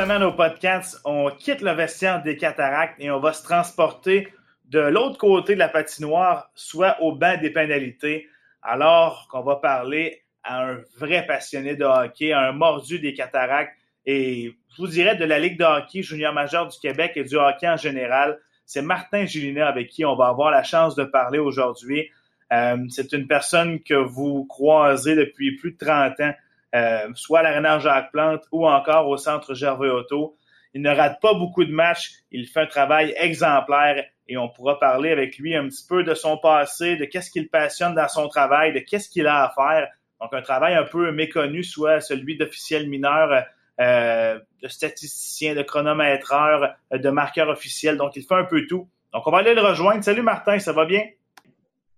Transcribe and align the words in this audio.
semaine 0.00 0.22
au 0.22 0.30
podcast, 0.30 1.00
on 1.04 1.28
quitte 1.28 1.60
le 1.60 1.72
vestiaire 1.72 2.22
des 2.22 2.36
cataractes 2.36 2.94
et 3.00 3.10
on 3.10 3.18
va 3.18 3.32
se 3.32 3.42
transporter 3.42 4.28
de 4.66 4.78
l'autre 4.78 5.18
côté 5.18 5.54
de 5.54 5.58
la 5.58 5.68
patinoire, 5.68 6.52
soit 6.54 7.02
au 7.02 7.16
banc 7.16 7.36
des 7.40 7.50
pénalités, 7.50 8.28
alors 8.62 9.26
qu'on 9.28 9.42
va 9.42 9.56
parler 9.56 10.22
à 10.44 10.62
un 10.62 10.78
vrai 10.98 11.26
passionné 11.26 11.74
de 11.74 11.84
hockey, 11.84 12.30
à 12.30 12.48
un 12.48 12.52
mordu 12.52 13.00
des 13.00 13.12
cataractes 13.12 13.72
et 14.06 14.54
je 14.68 14.76
vous 14.80 14.86
dirais 14.86 15.16
de 15.16 15.24
la 15.24 15.40
Ligue 15.40 15.58
de 15.58 15.64
hockey 15.64 16.02
junior 16.02 16.32
majeur 16.32 16.68
du 16.68 16.78
Québec 16.78 17.14
et 17.16 17.24
du 17.24 17.34
hockey 17.34 17.68
en 17.68 17.76
général. 17.76 18.38
C'est 18.66 18.82
Martin 18.82 19.26
Gilinet 19.26 19.62
avec 19.62 19.88
qui 19.88 20.04
on 20.04 20.14
va 20.14 20.28
avoir 20.28 20.52
la 20.52 20.62
chance 20.62 20.94
de 20.94 21.02
parler 21.02 21.40
aujourd'hui. 21.40 22.08
Euh, 22.52 22.76
c'est 22.88 23.12
une 23.12 23.26
personne 23.26 23.80
que 23.82 23.94
vous 23.94 24.44
croisez 24.44 25.16
depuis 25.16 25.56
plus 25.56 25.72
de 25.72 25.78
30 25.78 26.20
ans, 26.20 26.34
euh, 26.74 27.08
soit 27.14 27.40
à 27.40 27.42
l'Arena 27.42 27.78
Jacques-Plante 27.78 28.44
ou 28.52 28.68
encore 28.68 29.08
au 29.08 29.16
Centre 29.16 29.54
Gervais 29.54 29.88
Auto. 29.88 30.36
Il 30.74 30.82
ne 30.82 30.90
rate 30.90 31.20
pas 31.20 31.34
beaucoup 31.34 31.64
de 31.64 31.72
matchs, 31.72 32.12
il 32.30 32.46
fait 32.46 32.60
un 32.60 32.66
travail 32.66 33.14
exemplaire 33.16 34.04
et 34.26 34.36
on 34.36 34.48
pourra 34.48 34.78
parler 34.78 35.10
avec 35.10 35.38
lui 35.38 35.56
un 35.56 35.66
petit 35.68 35.86
peu 35.88 36.04
de 36.04 36.14
son 36.14 36.36
passé, 36.36 36.96
de 36.96 37.06
qu'est-ce 37.06 37.30
qu'il 37.30 37.48
passionne 37.48 37.94
dans 37.94 38.08
son 38.08 38.28
travail, 38.28 38.74
de 38.74 38.80
qu'est-ce 38.80 39.08
qu'il 39.08 39.26
a 39.26 39.44
à 39.44 39.50
faire. 39.54 39.88
Donc 40.20 40.34
un 40.34 40.42
travail 40.42 40.74
un 40.74 40.84
peu 40.84 41.10
méconnu, 41.10 41.64
soit 41.64 42.00
celui 42.00 42.36
d'officiel 42.36 42.88
mineur, 42.88 43.44
euh, 43.80 44.38
de 44.62 44.68
statisticien, 44.68 45.54
de 45.54 45.62
chronométreur, 45.62 46.74
de 46.92 47.10
marqueur 47.10 47.48
officiel. 47.48 47.96
Donc 47.96 48.16
il 48.16 48.24
fait 48.24 48.34
un 48.34 48.44
peu 48.44 48.66
tout. 48.66 48.88
Donc 49.14 49.26
on 49.26 49.30
va 49.30 49.38
aller 49.38 49.54
le 49.54 49.62
rejoindre. 49.62 50.04
Salut 50.04 50.22
Martin, 50.22 50.58
ça 50.58 50.72
va 50.72 50.84
bien? 50.84 51.02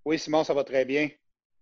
Oui, 0.05 0.18
Simon, 0.18 0.45
ça 0.45 0.55
va 0.55 0.62
très 0.62 0.84
bien. 0.84 1.09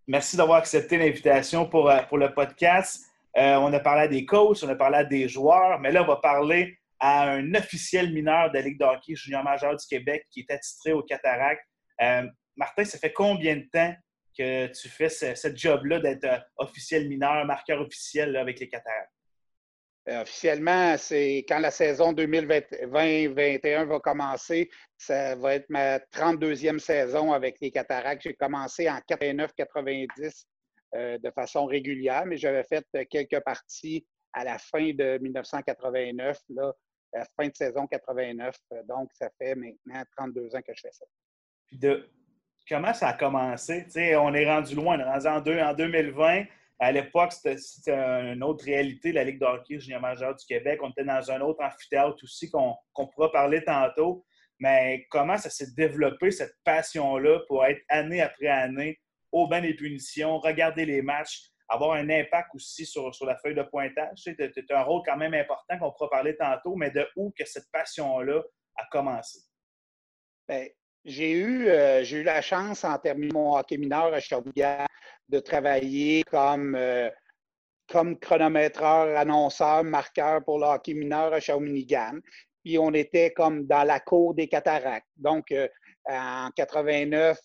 Merci 0.09 0.39
d'avoir 0.39 0.56
accepté 0.59 0.97
l'invitation 0.97 1.69
pour, 1.69 1.91
euh, 1.91 2.01
pour 2.09 2.17
le 2.17 2.33
podcast. 2.33 3.05
Euh, 3.37 3.56
on 3.56 3.70
a 3.75 3.78
parlé 3.78 4.05
à 4.05 4.09
des 4.09 4.25
coachs, 4.25 4.62
on 4.62 4.69
a 4.70 4.75
parlé 4.75 4.97
à 4.97 5.05
des 5.05 5.28
joueurs, 5.28 5.78
mais 5.81 5.92
là, 5.92 6.03
on 6.03 6.06
va 6.06 6.17
parler 6.17 6.78
à 6.98 7.28
un 7.28 7.55
officiel 7.55 8.11
mineur 8.15 8.48
de 8.50 8.55
la 8.55 8.62
Ligue 8.62 8.81
de 8.81 9.15
junior 9.15 9.45
majeur 9.45 9.77
du 9.77 9.87
Québec 9.87 10.27
qui 10.31 10.41
est 10.41 10.50
attitré 10.50 10.92
au 10.92 11.03
Cataract. 11.03 11.61
Euh, 12.00 12.27
Martin, 12.56 12.84
ça 12.84 12.98
fait 12.98 13.12
combien 13.12 13.56
de 13.56 13.69
temps 13.70 13.95
que 14.37 14.69
tu 14.69 14.89
fais 14.89 15.11
ce, 15.11 15.55
job-là 15.55 16.00
d'être 16.00 16.27
officiel 16.56 17.06
mineur, 17.06 17.45
marqueur 17.45 17.83
officiel 17.83 18.34
avec 18.37 18.61
les 18.61 18.69
Cataractes? 18.69 19.12
Euh, 20.09 20.23
officiellement, 20.23 20.97
c'est 20.97 21.45
quand 21.48 21.59
la 21.59 21.70
saison 21.70 22.12
2020-2021 22.14 23.84
va 23.84 24.01
commencer. 24.01 24.70
Ça 24.97 25.34
va 25.37 25.56
être 25.56 25.69
ma 25.69 25.98
32e 25.98 26.78
saison 26.78 27.33
avec 27.33 27.61
les 27.61 27.70
Cataractes. 27.70 28.23
J'ai 28.23 28.34
commencé 28.34 28.89
en 28.89 28.98
89-90 28.98 30.47
euh, 30.95 31.19
de 31.19 31.31
façon 31.31 31.67
régulière, 31.67 32.25
mais 32.25 32.39
j'avais 32.39 32.65
fait 32.65 32.87
quelques 33.11 33.41
parties 33.41 34.06
à 34.33 34.45
la 34.45 34.59
fin 34.59 34.92
de 34.92 35.19
1989, 35.19 36.39
là, 36.50 36.72
la 37.12 37.25
fin 37.37 37.48
de 37.48 37.55
saison 37.55 37.87
89. 37.87 38.56
Donc, 38.89 39.11
ça 39.12 39.28
fait 39.37 39.55
maintenant 39.55 40.03
32 40.17 40.56
ans 40.56 40.62
que 40.62 40.72
je 40.75 40.81
fais 40.81 40.93
ça. 40.93 41.05
Puis 41.67 41.78
de, 41.78 42.09
comment 42.67 42.95
ça 42.95 43.09
a 43.09 43.12
commencé? 43.12 43.87
on 44.17 44.33
est 44.33 44.47
rendu 44.47 44.75
loin, 44.75 44.97
on 44.97 45.00
est 45.00 45.28
rendu 45.28 45.61
en 45.61 45.75
2020. 45.75 46.45
À 46.81 46.93
l'époque, 46.93 47.33
c'était 47.33 47.57
une 47.93 48.43
autre 48.45 48.65
réalité, 48.65 49.11
la 49.11 49.25
Ligue 49.25 49.41
de 49.41 49.47
hockey 49.47 49.81
junior 49.81 50.01
majeur 50.01 50.37
du 50.37 50.45
Québec. 50.47 50.79
On 50.83 50.91
était 50.91 51.05
dans 51.05 51.31
un 51.31 51.41
autre 51.41 51.62
amphithéâtre 51.65 52.23
aussi 52.23 52.51
qu'on 52.51 53.07
pourra 53.15 53.33
parler 53.33 53.65
tantôt. 53.65 54.25
Mais 54.61 55.06
comment 55.11 55.37
ça 55.37 55.51
s'est 55.51 55.73
développé, 55.77 56.31
cette 56.31 56.55
passion-là, 56.65 57.41
pour 57.49 57.65
être 57.65 57.81
année 57.89 58.21
après 58.21 58.49
année 58.49 58.99
au 59.31 59.47
bain 59.47 59.61
des 59.61 59.75
punitions, 59.75 60.39
regarder 60.39 60.84
les 60.84 61.03
matchs, 61.03 61.51
avoir 61.69 61.93
un 61.93 62.09
impact 62.11 62.49
aussi 62.55 62.87
sur, 62.87 63.15
sur 63.15 63.27
la 63.27 63.37
feuille 63.37 63.55
de 63.55 63.62
pointage? 63.62 64.19
Tu 64.22 64.37
as 64.71 64.81
un 64.81 64.83
rôle 64.83 65.03
quand 65.05 65.16
même 65.16 65.34
important 65.34 65.78
qu'on 65.78 65.93
pourra 65.93 66.10
parler 66.10 66.37
tantôt, 66.37 66.75
mais 66.77 66.91
de 66.91 67.06
où 67.16 67.33
que 67.37 67.45
cette 67.45 67.71
passion-là 67.72 68.43
a 68.77 68.87
commencé? 68.91 69.41
Bien, 70.49 70.66
j'ai 71.05 71.33
eu, 71.33 71.69
euh, 71.69 72.05
eu 72.05 72.22
la 72.22 72.43
chance, 72.43 72.84
en 72.84 72.99
terminant 72.99 73.34
mon 73.34 73.56
hockey 73.56 73.77
mineur 73.77 74.12
à 74.12 74.19
Shawinigan, 74.19 74.88
de 75.28 75.41
travailler 75.41 76.22
comme, 76.25 76.75
euh, 76.75 77.11
comme 77.89 78.19
chronométreur, 78.19 79.16
annonceur, 79.16 79.84
marqueur 79.84 80.44
pour 80.44 80.59
le 80.59 80.66
hockey 80.66 80.94
mineur 80.94 81.33
à 81.33 81.41
Shawinigan. 81.41 82.19
Puis 82.65 82.78
on 82.78 82.93
était 82.93 83.33
comme 83.33 83.66
dans 83.66 83.84
la 83.84 84.00
cour 84.00 84.34
des 84.34 84.49
cataractes. 84.49 85.09
Donc, 85.16 85.50
euh, 85.53 85.69
en 86.09 86.50
89, 86.56 87.39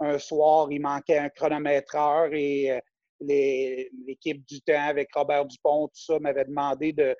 un 0.00 0.18
soir, 0.18 0.68
il 0.70 0.80
manquait 0.80 1.18
un 1.18 1.28
chronométreur 1.28 2.32
et 2.32 2.80
l'équipe 3.20 4.44
du 4.46 4.62
temps 4.62 4.88
avec 4.88 5.08
Robert 5.14 5.44
Dupont, 5.44 5.88
tout 5.88 6.00
ça, 6.00 6.18
m'avait 6.18 6.46
demandé 6.46 6.94
de, 6.94 7.14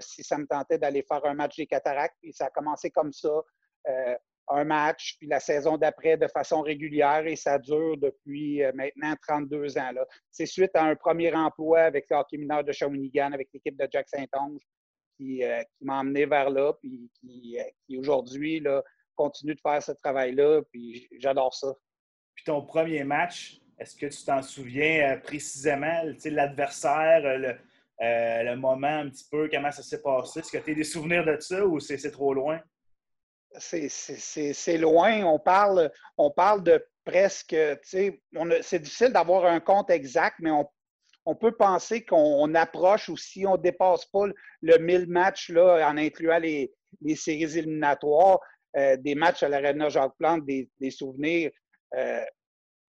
si 0.00 0.24
ça 0.24 0.38
me 0.38 0.46
tentait 0.46 0.78
d'aller 0.78 1.04
faire 1.06 1.24
un 1.24 1.34
match 1.34 1.56
des 1.56 1.66
cataractes. 1.66 2.16
Puis 2.20 2.32
ça 2.32 2.46
a 2.46 2.50
commencé 2.50 2.90
comme 2.90 3.12
ça 3.12 3.30
un 4.50 4.64
match, 4.64 5.16
puis 5.18 5.28
la 5.28 5.40
saison 5.40 5.76
d'après 5.76 6.16
de 6.16 6.26
façon 6.28 6.62
régulière 6.62 7.26
et 7.26 7.36
ça 7.36 7.58
dure 7.58 7.96
depuis 7.96 8.62
euh, 8.62 8.72
maintenant 8.74 9.14
32 9.26 9.78
ans. 9.78 9.90
C'est 10.30 10.46
suite 10.46 10.74
à 10.74 10.84
un 10.84 10.94
premier 10.96 11.34
emploi 11.34 11.80
avec 11.80 12.06
le 12.10 12.16
hockey 12.16 12.38
mineur 12.38 12.64
de 12.64 12.72
Shawinigan, 12.72 13.32
avec 13.32 13.48
l'équipe 13.52 13.76
de 13.76 13.88
Jack 13.90 14.08
Saint-Onge, 14.08 14.62
qui, 15.16 15.44
euh, 15.44 15.62
m'a 15.80 16.00
emmené 16.00 16.26
vers 16.26 16.50
là, 16.50 16.72
puis 16.80 17.10
qui, 17.20 17.58
euh, 17.58 17.98
aujourd'hui 17.98 18.62
continue 19.14 19.54
de 19.54 19.60
faire 19.60 19.82
ce 19.82 19.92
travail-là, 19.92 20.62
puis 20.70 21.08
j'adore 21.18 21.54
ça. 21.54 21.74
Puis 22.34 22.44
ton 22.44 22.62
premier 22.62 23.02
match, 23.04 23.60
est-ce 23.78 23.96
que 23.96 24.06
tu 24.06 24.24
t'en 24.24 24.42
souviens 24.42 25.20
précisément, 25.22 26.02
l'adversaire, 26.24 27.20
le, 27.38 27.56
le 28.00 28.54
moment 28.54 28.86
un 28.86 29.10
petit 29.10 29.26
peu, 29.28 29.48
comment 29.52 29.72
ça 29.72 29.82
s'est 29.82 30.02
passé? 30.02 30.40
Est-ce 30.40 30.52
que 30.52 30.58
tu 30.58 30.70
as 30.70 30.74
des 30.74 30.84
souvenirs 30.84 31.24
de 31.24 31.36
ça 31.40 31.66
ou 31.66 31.80
c'est 31.80 32.10
trop 32.12 32.32
loin? 32.32 32.60
C'est 33.58 34.78
loin. 34.78 35.24
On 35.24 35.38
parle, 35.38 35.90
on 36.16 36.30
parle 36.30 36.62
de 36.62 36.84
presque, 37.04 37.56
c'est 37.82 38.20
difficile 38.80 39.12
d'avoir 39.12 39.46
un 39.46 39.60
compte 39.60 39.90
exact, 39.90 40.36
mais 40.40 40.50
on, 40.50 41.34
peut 41.34 41.52
penser 41.52 42.04
qu'on 42.04 42.54
approche 42.54 43.10
ou 43.10 43.16
si 43.16 43.46
on 43.46 43.52
ne 43.52 43.62
dépasse 43.62 44.06
pas 44.06 44.24
le 44.62 44.78
1000 44.78 45.08
matchs 45.08 45.50
là, 45.50 45.86
en 45.88 45.98
incluant 45.98 46.38
les, 46.38 46.72
séries 47.16 47.58
éliminatoires, 47.58 48.40
euh, 48.76 48.96
des 48.96 49.14
matchs 49.14 49.42
à 49.42 49.48
l'Arena 49.48 49.90
Jacques-Plante, 49.90 50.44
des, 50.46 50.90
souvenirs. 50.90 51.50
Euh, 51.96 52.24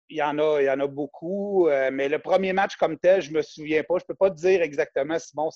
il 0.10 0.18
y 0.18 0.22
en 0.22 0.38
a, 0.38 0.62
il 0.62 0.66
y 0.66 0.70
en 0.70 0.80
a 0.80 0.88
beaucoup, 0.88 1.68
euh, 1.68 1.90
mais 1.92 2.10
le 2.10 2.20
premier 2.20 2.54
match 2.54 2.76
comme 2.76 2.98
tel, 2.98 3.22
je 3.22 3.32
ne 3.32 3.38
me 3.38 3.42
souviens 3.42 3.84
pas. 3.84 3.98
Je 3.98 4.04
ne 4.04 4.08
peux 4.08 4.16
pas 4.16 4.30
te 4.30 4.36
dire 4.36 4.62
exactement, 4.62 5.18
Simon, 5.18 5.50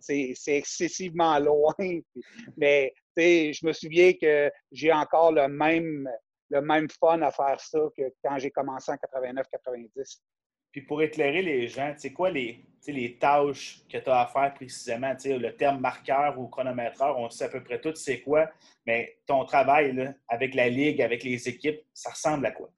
c'est 0.00 0.46
excessivement 0.46 1.38
loin. 1.38 1.74
Mais 2.56 2.92
je 3.16 3.66
me 3.66 3.72
souviens 3.72 4.12
que 4.12 4.50
j'ai 4.70 4.92
encore 4.92 5.32
le 5.32 5.48
même, 5.48 6.08
le 6.50 6.60
même 6.60 6.88
fun 6.88 7.20
à 7.22 7.30
faire 7.30 7.60
ça 7.60 7.80
que 7.96 8.02
quand 8.22 8.38
j'ai 8.38 8.50
commencé 8.50 8.92
en 8.92 8.94
89-90. 8.94 10.20
Puis 10.70 10.82
pour 10.82 11.02
éclairer 11.02 11.42
les 11.42 11.66
gens, 11.66 11.94
c'est 11.96 12.12
quoi 12.12 12.30
les, 12.30 12.62
les 12.86 13.16
tâches 13.16 13.80
que 13.90 13.98
tu 13.98 14.10
as 14.10 14.20
à 14.20 14.26
faire 14.26 14.54
précisément? 14.54 15.14
le 15.24 15.50
terme 15.56 15.80
marqueur 15.80 16.38
ou 16.38 16.46
chronométreur, 16.48 17.18
on 17.18 17.30
sait 17.30 17.44
à 17.44 17.48
peu 17.48 17.64
près 17.64 17.80
tout 17.80 17.94
c'est 17.94 18.20
quoi, 18.20 18.50
mais 18.86 19.16
ton 19.26 19.44
travail 19.44 20.14
avec 20.28 20.54
la 20.54 20.68
ligue, 20.68 21.00
avec 21.00 21.24
les 21.24 21.48
équipes, 21.48 21.80
ça 21.94 22.10
ressemble 22.10 22.46
à 22.46 22.52
quoi? 22.52 22.70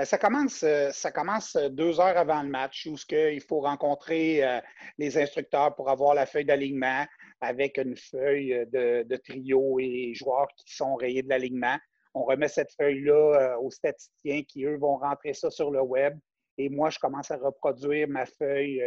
Bien, 0.00 0.06
ça, 0.06 0.16
commence, 0.16 0.62
euh, 0.62 0.90
ça 0.92 1.12
commence 1.12 1.56
deux 1.72 2.00
heures 2.00 2.16
avant 2.16 2.42
le 2.42 2.48
match 2.48 2.86
où 2.86 2.96
il 3.10 3.42
faut 3.42 3.60
rencontrer 3.60 4.42
euh, 4.42 4.58
les 4.96 5.18
instructeurs 5.18 5.74
pour 5.74 5.90
avoir 5.90 6.14
la 6.14 6.24
feuille 6.24 6.46
d'alignement 6.46 7.04
avec 7.42 7.76
une 7.76 7.94
feuille 7.94 8.66
de, 8.72 9.16
trio 9.16 9.78
et 9.78 10.14
joueurs 10.14 10.48
qui 10.56 10.74
sont 10.74 10.94
rayés 10.94 11.22
de 11.22 11.28
l'alignement. 11.28 11.76
On 12.14 12.22
remet 12.22 12.48
cette 12.48 12.72
feuille-là 12.80 13.12
euh, 13.12 13.58
aux 13.58 13.70
statisticiens 13.70 14.42
qui, 14.44 14.64
eux, 14.64 14.78
vont 14.78 14.96
rentrer 14.96 15.34
ça 15.34 15.50
sur 15.50 15.70
le 15.70 15.82
web. 15.82 16.18
Et 16.56 16.70
moi, 16.70 16.88
je 16.88 16.98
commence 16.98 17.30
à 17.30 17.36
reproduire 17.36 18.08
ma 18.08 18.24
feuille 18.24 18.82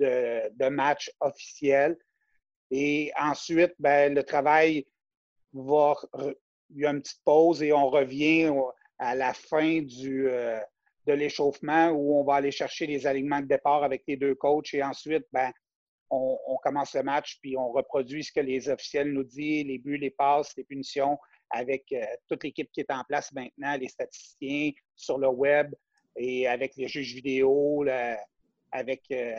de, 0.00 0.68
match 0.70 1.08
officiel. 1.20 1.96
Et 2.72 3.12
ensuite, 3.16 3.74
ben, 3.78 4.12
le 4.12 4.24
travail 4.24 4.86
va. 5.52 5.94
Il 6.74 6.80
y 6.80 6.86
a 6.86 6.90
une 6.90 7.00
petite 7.00 7.22
pause 7.24 7.62
et 7.62 7.72
on 7.72 7.90
revient 7.90 8.50
à 9.02 9.16
la 9.16 9.34
fin 9.34 9.82
du, 9.82 10.28
euh, 10.28 10.60
de 11.06 11.12
l'échauffement 11.12 11.88
où 11.88 12.20
on 12.20 12.24
va 12.24 12.36
aller 12.36 12.52
chercher 12.52 12.86
les 12.86 13.04
alignements 13.06 13.40
de 13.40 13.46
départ 13.46 13.82
avec 13.82 14.04
les 14.06 14.16
deux 14.16 14.36
coachs 14.36 14.72
et 14.74 14.82
ensuite, 14.82 15.24
ben, 15.32 15.52
on, 16.08 16.58
commence 16.62 16.94
le 16.94 17.02
match 17.02 17.38
puis 17.40 17.56
on 17.56 17.72
reproduit 17.72 18.22
ce 18.22 18.30
que 18.30 18.40
les 18.40 18.68
officiels 18.68 19.12
nous 19.12 19.24
disent, 19.24 19.66
les 19.66 19.78
buts, 19.78 19.96
les 19.96 20.10
passes, 20.10 20.54
les 20.56 20.62
punitions 20.62 21.18
avec 21.50 21.84
euh, 21.92 22.04
toute 22.28 22.44
l'équipe 22.44 22.70
qui 22.70 22.80
est 22.80 22.92
en 22.92 23.02
place 23.02 23.32
maintenant, 23.32 23.76
les 23.76 23.88
statisticiens 23.88 24.70
sur 24.94 25.18
le 25.18 25.28
web 25.28 25.74
et 26.14 26.46
avec 26.46 26.76
les 26.76 26.86
juges 26.86 27.14
vidéo, 27.14 27.84
avec 28.70 29.02
euh, 29.10 29.34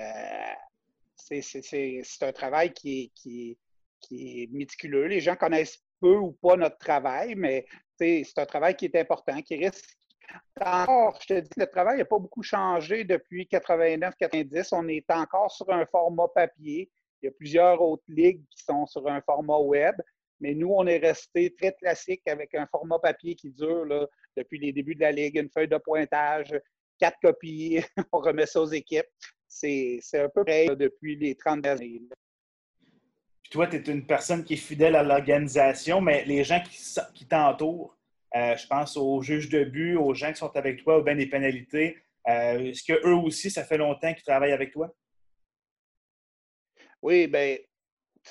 c'est 1.15 2.23
un 2.23 2.33
travail 2.33 2.73
qui 2.73 3.11
qui, 3.15 3.57
qui 4.01 4.43
est 4.43 4.51
méticuleux. 4.51 5.05
Les 5.05 5.21
gens 5.21 5.35
connaissent 5.35 5.81
peu 6.01 6.17
ou 6.17 6.33
pas 6.33 6.57
notre 6.57 6.77
travail, 6.77 7.35
mais 7.35 7.65
c'est 8.23 8.39
un 8.39 8.45
travail 8.45 8.75
qui 8.75 8.85
est 8.85 8.95
important, 8.95 9.41
qui 9.41 9.55
risque 9.55 9.97
encore, 10.59 11.17
je 11.21 11.27
te 11.27 11.39
dis, 11.39 11.49
le 11.57 11.67
travail 11.67 11.97
n'a 11.97 12.05
pas 12.05 12.19
beaucoup 12.19 12.43
changé 12.43 13.03
depuis 13.03 13.47
89-90. 13.51 14.69
On 14.71 14.87
est 14.87 15.09
encore 15.11 15.51
sur 15.51 15.69
un 15.71 15.85
format 15.85 16.27
papier 16.33 16.89
Il 17.21 17.25
y 17.25 17.29
a 17.29 17.31
plusieurs 17.31 17.81
autres 17.81 18.03
ligues 18.07 18.43
qui 18.49 18.63
sont 18.63 18.85
sur 18.85 19.07
un 19.07 19.21
format 19.21 19.57
web, 19.57 19.95
mais 20.39 20.53
nous, 20.53 20.73
on 20.73 20.85
est 20.87 20.97
resté 20.97 21.53
très 21.55 21.73
classique 21.73 22.21
avec 22.27 22.53
un 22.55 22.67
format 22.67 22.99
papier 22.99 23.35
qui 23.35 23.51
dure 23.51 24.07
depuis 24.35 24.59
les 24.59 24.73
débuts 24.73 24.95
de 24.95 25.01
la 25.01 25.11
ligue, 25.11 25.37
une 25.37 25.49
feuille 25.49 25.67
de 25.67 25.77
pointage, 25.77 26.59
quatre 26.99 27.17
copies, 27.21 27.81
on 28.11 28.19
remet 28.19 28.45
ça 28.45 28.61
aux 28.61 28.71
équipes. 28.71 29.07
C'est 29.47 30.01
un 30.15 30.29
peu 30.29 30.43
près 30.43 30.75
depuis 30.75 31.15
les 31.15 31.35
30 31.35 31.65
années. 31.67 32.01
Puis 32.09 32.22
toi, 33.53 33.67
tu 33.67 33.75
es 33.75 33.79
une 33.81 34.07
personne 34.07 34.43
qui 34.43 34.55
est 34.55 34.57
fidèle 34.57 34.95
à 34.95 35.03
l'organisation, 35.03 36.01
mais 36.01 36.25
les 36.25 36.43
gens 36.43 36.59
qui, 37.13 37.27
t'entourent, 37.27 37.95
euh, 38.35 38.57
je 38.57 38.65
pense 38.65 38.97
aux 38.97 39.21
juges 39.21 39.47
de 39.47 39.63
but, 39.63 39.95
aux 39.95 40.15
gens 40.15 40.31
qui 40.31 40.39
sont 40.39 40.57
avec 40.57 40.83
toi, 40.83 40.97
au 40.97 41.03
bien 41.03 41.15
des 41.15 41.27
pénalités. 41.27 41.99
Euh, 42.27 42.71
est-ce 42.71 42.83
qu'eux 42.83 43.13
aussi, 43.13 43.51
ça 43.51 43.63
fait 43.63 43.77
longtemps 43.77 44.11
qu'ils 44.11 44.23
travaillent 44.23 44.53
avec 44.53 44.71
toi? 44.71 44.91
Oui, 47.03 47.27
bien, 47.27 47.57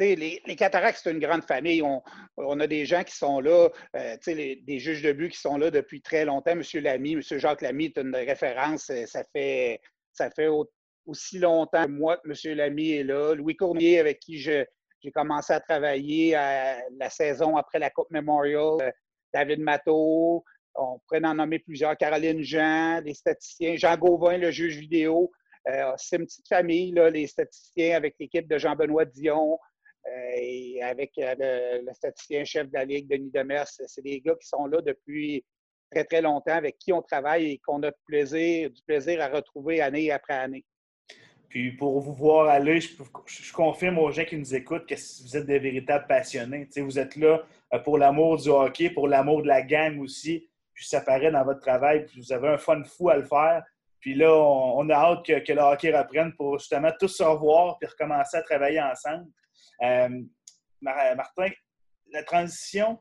les, 0.01 0.43
les 0.45 0.57
cataractes, 0.57 1.01
c'est 1.01 1.13
une 1.13 1.21
grande 1.21 1.45
famille. 1.45 1.83
On, 1.83 2.59
a 2.59 2.67
des 2.67 2.85
gens 2.85 3.05
qui 3.05 3.15
sont 3.15 3.39
là, 3.39 3.69
euh, 3.95 4.17
des 4.27 4.79
juges 4.81 5.03
de 5.03 5.13
but 5.13 5.31
qui 5.31 5.39
sont 5.39 5.57
là 5.57 5.71
depuis 5.71 6.03
très 6.03 6.25
longtemps. 6.25 6.57
Monsieur 6.57 6.81
Lamy, 6.81 7.15
Monsieur 7.15 7.39
Jacques 7.39 7.63
Lamy 7.63 7.85
est 7.85 7.99
une 7.99 8.17
référence. 8.17 8.91
Ça 9.07 9.23
fait, 9.33 9.81
ça 10.13 10.33
fait 10.33 10.49
aussi 11.07 11.39
longtemps 11.39 11.85
que 11.85 11.91
moi 11.93 12.17
que 12.17 12.29
Monsieur 12.29 12.57
Lamy 12.57 12.91
est 12.91 13.05
là. 13.05 13.37
Louis 13.37 13.55
Cournier, 13.55 14.01
avec 14.01 14.19
qui 14.19 14.41
j'ai 15.03 15.11
commencé 15.11 15.53
à 15.53 15.61
travailler 15.61 16.33
la 16.33 17.11
saison 17.11 17.57
après 17.57 17.79
la 17.79 17.91
Coupe 17.91 18.11
Memorial. 18.11 18.93
David 19.33 19.61
Matteau, 19.61 20.45
on 20.75 20.99
pourrait 21.01 21.25
en 21.25 21.35
nommer 21.35 21.59
plusieurs, 21.59 21.97
Caroline 21.97 22.43
Jean, 22.43 23.01
les 23.01 23.15
statisticiens, 23.15 23.77
Jean 23.77 23.97
Gauvin, 23.97 24.39
le 24.39 24.51
juge 24.51 24.79
vidéo. 24.79 25.31
Euh, 25.69 25.93
c'est 25.97 26.17
une 26.17 26.27
petite 26.27 26.49
famille, 26.49 26.93
là, 26.93 27.11
les 27.11 27.27
statisticiens 27.27 27.97
avec 27.97 28.17
l'équipe 28.19 28.49
de 28.49 28.59
Jean-Benoît 28.59 29.05
Dion 29.05 29.59
euh, 30.07 30.11
et 30.37 30.83
avec 30.83 31.13
euh, 31.19 31.81
le, 31.85 31.93
statisticien 31.93 32.45
chef 32.45 32.69
de 32.69 32.75
la 32.75 32.85
Ligue, 32.85 33.09
Denis 33.09 33.31
Demers. 33.31 33.69
C'est 33.69 34.03
des 34.03 34.21
gars 34.21 34.35
qui 34.41 34.49
sont 34.49 34.67
là 34.67 34.81
depuis 34.81 35.45
très, 35.91 36.05
très 36.05 36.23
longtemps, 36.23 36.57
avec 36.57 36.79
qui 36.79 36.93
on 36.93 37.03
travaille 37.03 37.53
et 37.53 37.59
qu'on 37.59 37.83
a 37.83 37.91
du 37.91 38.83
plaisir 38.87 39.21
à 39.21 39.29
retrouver 39.29 39.81
année 39.81 40.11
après 40.11 40.35
année. 40.35 40.65
Puis 41.53 41.71
pour 41.73 42.01
vous 42.01 42.15
voir 42.15 42.49
aller, 42.49 42.81
je, 42.81 43.53
confirme 43.53 43.99
aux 43.99 44.11
gens 44.11 44.25
qui 44.25 44.39
nous 44.39 44.55
écoutent 44.55 44.87
que 44.87 44.95
vous 44.95 45.37
êtes 45.37 45.45
des 45.45 45.59
véritables 45.59 46.07
passionnés. 46.07 46.67
vous 46.79 46.99
êtes 46.99 47.15
là 47.15 47.43
euh, 47.75 47.79
pour 47.81 47.99
l'amour 47.99 48.39
du 48.39 48.49
hockey, 48.49 48.89
pour 48.89 49.07
l'amour 49.07 49.43
de 49.43 49.49
la 49.49 49.61
gang 49.61 50.01
aussi. 50.01 50.49
Puis 50.73 50.87
ça 50.87 51.03
paraît 51.03 51.31
dans 51.31 51.45
votre 51.45 51.61
travail, 51.61 52.07
puis 52.07 52.23
vous 52.23 52.33
avez 52.33 52.49
un 52.49 52.57
fun 52.57 52.83
fou 52.85 53.11
à 53.11 53.19
le 53.19 53.25
faire. 53.25 53.63
Puis 54.01 54.15
là, 54.15 54.35
on, 54.35 54.89
a 54.89 54.95
hâte 54.95 55.27
que, 55.27 55.53
le 55.53 55.61
hockey 55.61 55.95
reprenne 55.95 56.33
pour 56.37 56.59
justement 56.59 56.91
tous 56.99 57.09
se 57.09 57.23
revoir 57.23 57.77
puis 57.77 57.87
recommencer 57.87 58.39
à 58.39 58.43
travailler 58.43 58.81
ensemble. 58.81 59.27
Euh, 59.83 60.23
Martin, 60.81 61.51
la 62.13 62.23
transition 62.23 62.99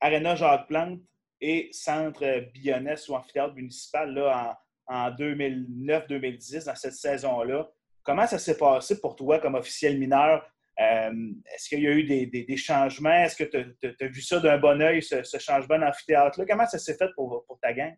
Arena 0.00 0.34
Jacques 0.34 0.66
Plante 0.66 0.98
et 1.40 1.68
Centre 1.70 2.50
Bionès 2.52 3.08
ou 3.08 3.14
amphithéâtre 3.14 3.54
municipal 3.54 4.12
là, 4.12 4.58
en 4.86 5.08
2009-2010, 5.12 6.66
dans 6.66 6.74
cette 6.74 6.94
saison-là, 6.94 7.70
Comment 8.04 8.26
ça 8.26 8.38
s'est 8.38 8.56
passé 8.56 9.00
pour 9.00 9.16
toi 9.16 9.38
comme 9.38 9.54
officiel 9.54 9.98
mineur? 9.98 10.44
Euh, 10.80 11.10
est-ce 11.54 11.68
qu'il 11.68 11.82
y 11.82 11.86
a 11.86 11.90
eu 11.90 12.04
des, 12.04 12.56
changements? 12.56 13.24
Est-ce 13.24 13.36
que 13.36 13.44
tu 13.44 14.04
as, 14.04 14.06
vu 14.06 14.22
ça 14.22 14.40
d'un 14.40 14.58
bon 14.58 14.80
oeil, 14.80 15.02
ce, 15.02 15.22
changement 15.38 15.78
d'amphithéâtre-là? 15.78 16.44
Comment 16.48 16.66
ça 16.66 16.78
s'est 16.78 16.96
fait 16.96 17.10
pour, 17.14 17.44
ta 17.60 17.72
gang? 17.72 17.94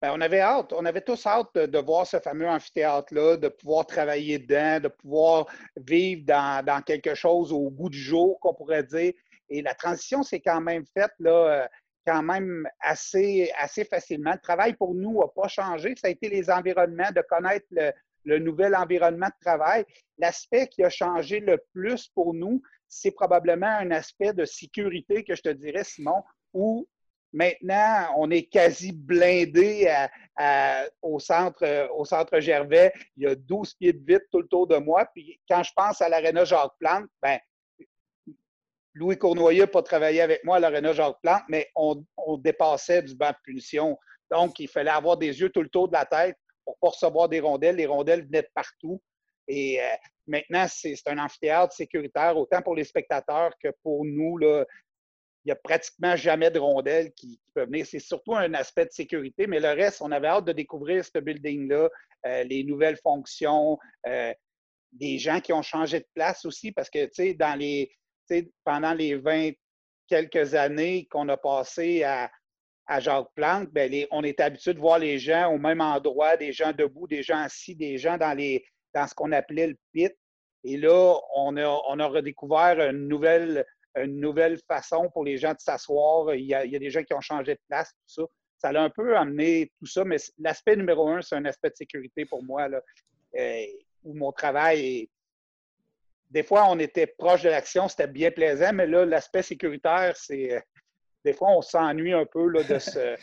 Bien, 0.00 0.12
on 0.14 0.20
avait 0.20 0.40
hâte, 0.40 0.72
on 0.72 0.84
avait 0.84 1.00
tous 1.00 1.26
hâte 1.26 1.54
de, 1.54 1.78
voir 1.78 2.06
ce 2.06 2.18
fameux 2.18 2.48
amphithéâtre-là, 2.48 3.36
de 3.38 3.48
pouvoir 3.48 3.86
travailler 3.86 4.38
dedans, 4.38 4.80
de 4.80 4.88
pouvoir 4.88 5.46
vivre 5.76 6.24
dans, 6.24 6.82
quelque 6.84 7.14
chose 7.14 7.52
au 7.52 7.70
goût 7.70 7.90
du 7.90 7.98
jour, 7.98 8.38
qu'on 8.40 8.54
pourrait 8.54 8.84
dire. 8.84 9.12
Et 9.48 9.62
la 9.62 9.74
transition 9.74 10.22
s'est 10.22 10.40
quand 10.40 10.60
même 10.60 10.84
faite 10.86 11.12
là, 11.18 11.30
euh, 11.30 11.66
quand 12.06 12.22
même 12.22 12.68
assez, 12.80 13.50
assez 13.58 13.84
facilement. 13.84 14.32
Le 14.32 14.40
travail 14.40 14.74
pour 14.74 14.94
nous 14.94 15.20
n'a 15.20 15.28
pas 15.28 15.48
changé. 15.48 15.94
Ça 15.96 16.08
a 16.08 16.10
été 16.10 16.28
les 16.28 16.50
environnements, 16.50 17.10
de 17.10 17.22
connaître 17.22 17.66
le, 17.70 17.92
le 18.26 18.38
nouvel 18.40 18.76
environnement 18.76 19.28
de 19.28 19.40
travail. 19.40 19.86
L'aspect 20.18 20.66
qui 20.66 20.82
a 20.82 20.90
changé 20.90 21.40
le 21.40 21.58
plus 21.72 22.08
pour 22.08 22.34
nous, 22.34 22.60
c'est 22.88 23.12
probablement 23.12 23.66
un 23.66 23.90
aspect 23.92 24.32
de 24.32 24.44
sécurité 24.44 25.24
que 25.24 25.34
je 25.34 25.42
te 25.42 25.48
dirais, 25.48 25.84
Simon, 25.84 26.22
où 26.52 26.86
maintenant, 27.32 28.08
on 28.16 28.30
est 28.30 28.44
quasi 28.44 28.92
blindé 28.92 29.92
au, 31.02 31.18
centre, 31.18 31.88
au 31.94 32.04
centre 32.04 32.40
Gervais. 32.40 32.92
Il 33.16 33.24
y 33.24 33.26
a 33.26 33.34
12 33.34 33.74
pieds 33.74 33.92
de 33.92 34.04
vide 34.04 34.26
tout 34.30 34.40
le 34.40 34.74
de 34.74 34.78
moi. 34.78 35.06
Puis 35.14 35.40
quand 35.48 35.62
je 35.62 35.72
pense 35.74 36.02
à 36.02 36.08
l'aréna 36.08 36.44
Jacques 36.44 36.72
Plante, 36.78 37.06
ben, 37.22 37.38
Louis 38.94 39.18
Cournoyer 39.18 39.60
n'a 39.60 39.66
pas 39.66 39.82
travaillé 39.82 40.22
avec 40.22 40.42
moi 40.42 40.56
à 40.56 40.60
l'aréna 40.60 40.92
Jacques 40.92 41.20
Plante, 41.22 41.42
mais 41.48 41.68
on, 41.76 42.02
on, 42.16 42.38
dépassait 42.38 43.02
du 43.02 43.14
banc 43.14 43.30
de 43.30 43.36
punition. 43.44 43.98
Donc, 44.30 44.58
il 44.58 44.68
fallait 44.68 44.90
avoir 44.90 45.16
des 45.16 45.40
yeux 45.40 45.50
tout 45.50 45.62
le 45.62 45.68
tour 45.68 45.88
de 45.88 45.92
la 45.92 46.06
tête 46.06 46.36
pour 46.66 46.74
ne 46.74 46.80
pas 46.80 46.90
recevoir 46.90 47.28
des 47.28 47.40
rondelles. 47.40 47.76
Les 47.76 47.86
rondelles 47.86 48.26
venaient 48.26 48.42
de 48.42 48.50
partout. 48.54 49.00
Et 49.48 49.80
euh, 49.80 49.86
maintenant, 50.26 50.66
c'est 50.68 50.96
un 51.06 51.18
amphithéâtre 51.18 51.72
sécuritaire, 51.72 52.36
autant 52.36 52.60
pour 52.60 52.74
les 52.74 52.84
spectateurs 52.84 53.52
que 53.62 53.68
pour 53.82 54.04
nous. 54.04 54.36
Là, 54.38 54.64
il 55.44 55.50
n'y 55.50 55.52
a 55.52 55.56
pratiquement 55.56 56.16
jamais 56.16 56.50
de 56.50 56.58
rondelles 56.58 57.12
qui, 57.12 57.40
peuvent 57.54 57.68
venir. 57.68 57.86
C'est 57.86 58.00
surtout 58.00 58.34
un 58.34 58.52
aspect 58.54 58.86
de 58.86 58.90
sécurité, 58.90 59.46
mais 59.46 59.60
le 59.60 59.68
reste, 59.68 60.02
on 60.02 60.10
avait 60.10 60.26
hâte 60.26 60.46
de 60.46 60.52
découvrir 60.52 61.04
ce 61.04 61.18
building-là, 61.18 61.88
euh, 62.26 62.42
les 62.42 62.64
nouvelles 62.64 62.96
fonctions, 62.96 63.78
euh, 64.08 64.34
des 64.90 65.18
gens 65.18 65.40
qui 65.40 65.52
ont 65.52 65.62
changé 65.62 66.00
de 66.00 66.08
place 66.14 66.44
aussi, 66.44 66.72
parce 66.72 66.90
que, 66.90 67.08
pendant 68.64 68.92
les 68.94 69.14
20 69.14 69.52
quelques 70.08 70.54
années 70.54 71.06
qu'on 71.10 71.28
a 71.28 71.36
passé 71.36 72.02
à, 72.02 72.30
à 72.86 73.00
Jacques 73.00 73.32
Plante, 73.34 73.68
ben, 73.70 74.06
on 74.10 74.22
est 74.22 74.40
habitué 74.40 74.74
de 74.74 74.78
voir 74.78 74.98
les 74.98 75.18
gens 75.18 75.52
au 75.52 75.58
même 75.58 75.80
endroit, 75.80 76.36
des 76.36 76.52
gens 76.52 76.72
debout, 76.72 77.06
des 77.06 77.22
gens 77.22 77.38
assis, 77.38 77.74
des 77.74 77.98
gens 77.98 78.16
dans, 78.16 78.36
les, 78.36 78.64
dans 78.94 79.06
ce 79.06 79.14
qu'on 79.14 79.32
appelait 79.32 79.68
le 79.68 79.76
pit. 79.92 80.12
Et 80.62 80.76
là, 80.76 81.18
on 81.34 81.56
a, 81.56 81.66
on 81.66 82.08
redécouvert 82.08 82.80
une 82.90 83.08
nouvelle, 83.08 83.64
façon 84.68 85.10
pour 85.10 85.24
les 85.24 85.36
gens 85.36 85.52
de 85.52 85.60
s'asseoir. 85.60 86.34
Il, 86.34 86.44
y 86.44 86.54
a, 86.54 86.66
des 86.66 86.90
gens 86.90 87.02
qui 87.02 87.14
ont 87.14 87.20
changé 87.20 87.54
de 87.54 87.60
place, 87.68 87.90
tout 87.90 88.22
ça. 88.22 88.22
Ça 88.58 88.72
l'a 88.72 88.82
un 88.82 88.90
peu 88.90 89.16
amené 89.16 89.70
tout 89.78 89.86
ça, 89.86 90.04
mais 90.04 90.16
l'aspect 90.38 90.76
numéro 90.76 91.08
un, 91.08 91.22
c'est 91.22 91.36
un 91.36 91.44
aspect 91.44 91.70
de 91.70 91.76
sécurité 91.76 92.24
pour 92.24 92.42
moi, 92.42 92.68
euh, 93.36 93.64
où 94.02 94.14
mon 94.14 94.32
travail 94.32 94.86
est. 94.86 95.10
Des 96.30 96.42
fois, 96.42 96.66
on 96.68 96.78
était 96.80 97.06
proche 97.06 97.42
de 97.42 97.48
l'action, 97.48 97.86
c'était 97.86 98.08
bien 98.08 98.32
plaisant, 98.32 98.72
mais 98.72 98.86
là, 98.86 99.04
l'aspect 99.04 99.42
sécuritaire, 99.42 100.16
c'est 100.16 100.60
des 101.26 101.32
fois, 101.32 101.50
on 101.50 101.60
s'ennuie 101.60 102.12
un 102.12 102.24
peu 102.24 102.48
là, 102.48 102.62
de 102.62 102.78
ce. 102.78 103.16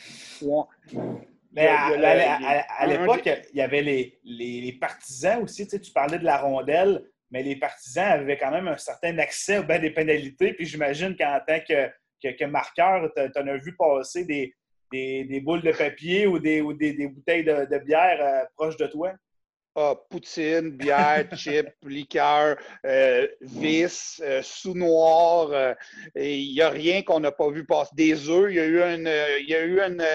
Mais 1.53 1.67
à, 1.67 2.85
l'époque, 2.85 3.29
il 3.53 3.57
y 3.57 3.61
avait 3.61 3.81
les, 3.81 4.77
partisans 4.79 5.41
aussi. 5.41 5.65
Tu, 5.67 5.91
parlais 5.91 6.19
de 6.19 6.25
la 6.25 6.37
rondelle, 6.37 7.01
mais 7.31 7.43
les 7.43 7.55
partisans 7.55 8.11
avaient 8.11 8.37
quand 8.37 8.51
même 8.51 8.67
un 8.67 8.77
certain 8.77 9.17
accès 9.19 9.59
au 9.59 9.63
des 9.63 9.91
pénalités. 9.91 10.53
Puis 10.53 10.65
j'imagine 10.65 11.15
qu'en 11.15 11.39
tant 11.47 11.59
que, 11.61 12.45
marqueur, 12.45 13.09
tu 13.15 13.39
en 13.39 13.47
as 13.47 13.57
vu 13.57 13.73
passer 13.77 14.25
des, 14.25 15.41
boules 15.41 15.61
de 15.61 15.71
papier 15.71 16.27
ou 16.27 16.39
des, 16.39 16.61
bouteilles 16.61 17.45
de, 17.45 17.85
bière 17.85 18.19
euh, 18.19 18.45
proches 18.55 18.77
de 18.77 18.87
toi. 18.87 19.13
Ah, 19.75 19.95
poutine, 20.07 20.69
bière, 20.69 21.27
chip, 21.35 21.67
liqueur, 21.81 22.57
euh, 22.85 23.27
vis, 23.41 24.21
euh, 24.23 24.43
sous-noir. 24.43 25.49
Euh, 25.51 25.73
il 26.15 26.53
n'y 26.53 26.61
a 26.61 26.69
rien 26.69 27.01
qu'on 27.01 27.19
n'a 27.19 27.31
pas 27.31 27.49
vu 27.49 27.65
passer. 27.65 27.89
Des 27.95 28.29
œufs, 28.29 28.51
il 28.51 28.55
y 28.55 28.59
a 28.59 28.65
eu 28.65 28.79
une. 28.79 29.09
Il 29.39 29.49
y 29.49 29.55
a 29.55 29.63
eu 29.65 29.81
une, 29.81 30.05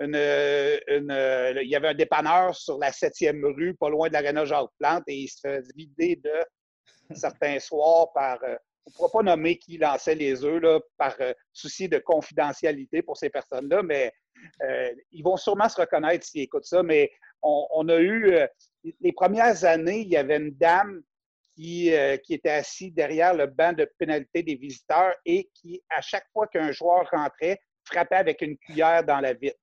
il 0.00 1.68
y 1.68 1.76
avait 1.76 1.88
un 1.88 1.94
dépanneur 1.94 2.56
sur 2.56 2.78
la 2.78 2.90
7e 2.90 3.44
rue, 3.54 3.74
pas 3.74 3.88
loin 3.88 4.08
de 4.08 4.14
l'aréna 4.14 4.44
Jacques-Plante, 4.44 5.04
et 5.06 5.14
il 5.14 5.28
se 5.28 5.40
fait 5.42 5.62
vider 5.76 6.16
de 6.16 7.14
certains 7.14 7.60
soirs 7.60 8.12
par. 8.12 8.38
on 8.42 8.90
ne 8.90 8.92
pourra 8.96 9.10
pas 9.10 9.22
nommer 9.22 9.58
qui 9.58 9.78
lançait 9.78 10.16
les 10.16 10.44
œufs 10.44 10.60
là, 10.60 10.80
par 10.96 11.16
souci 11.52 11.88
de 11.88 11.98
confidentialité 11.98 13.02
pour 13.02 13.16
ces 13.16 13.30
personnes-là, 13.30 13.84
mais 13.84 14.12
ils 15.12 15.22
vont 15.22 15.36
sûrement 15.36 15.68
se 15.68 15.80
reconnaître 15.80 16.26
s'ils 16.26 16.42
écoutent 16.42 16.64
ça. 16.64 16.82
Mais 16.82 17.10
on, 17.42 17.88
a 17.88 17.98
eu, 18.00 18.34
les 19.00 19.12
premières 19.12 19.64
années, 19.64 20.00
il 20.00 20.08
y 20.08 20.16
avait 20.16 20.36
une 20.36 20.52
dame 20.52 21.02
qui, 21.54 21.92
euh, 21.92 22.16
qui, 22.18 22.34
était 22.34 22.50
assise 22.50 22.92
derrière 22.94 23.34
le 23.34 23.46
banc 23.46 23.72
de 23.72 23.90
pénalité 23.98 24.42
des 24.42 24.54
visiteurs 24.54 25.14
et 25.24 25.50
qui, 25.54 25.82
à 25.90 26.00
chaque 26.00 26.26
fois 26.32 26.46
qu'un 26.46 26.70
joueur 26.70 27.08
rentrait, 27.10 27.60
frappait 27.84 28.16
avec 28.16 28.42
une 28.42 28.56
cuillère 28.56 29.04
dans 29.04 29.20
la 29.20 29.32
vitre. 29.32 29.58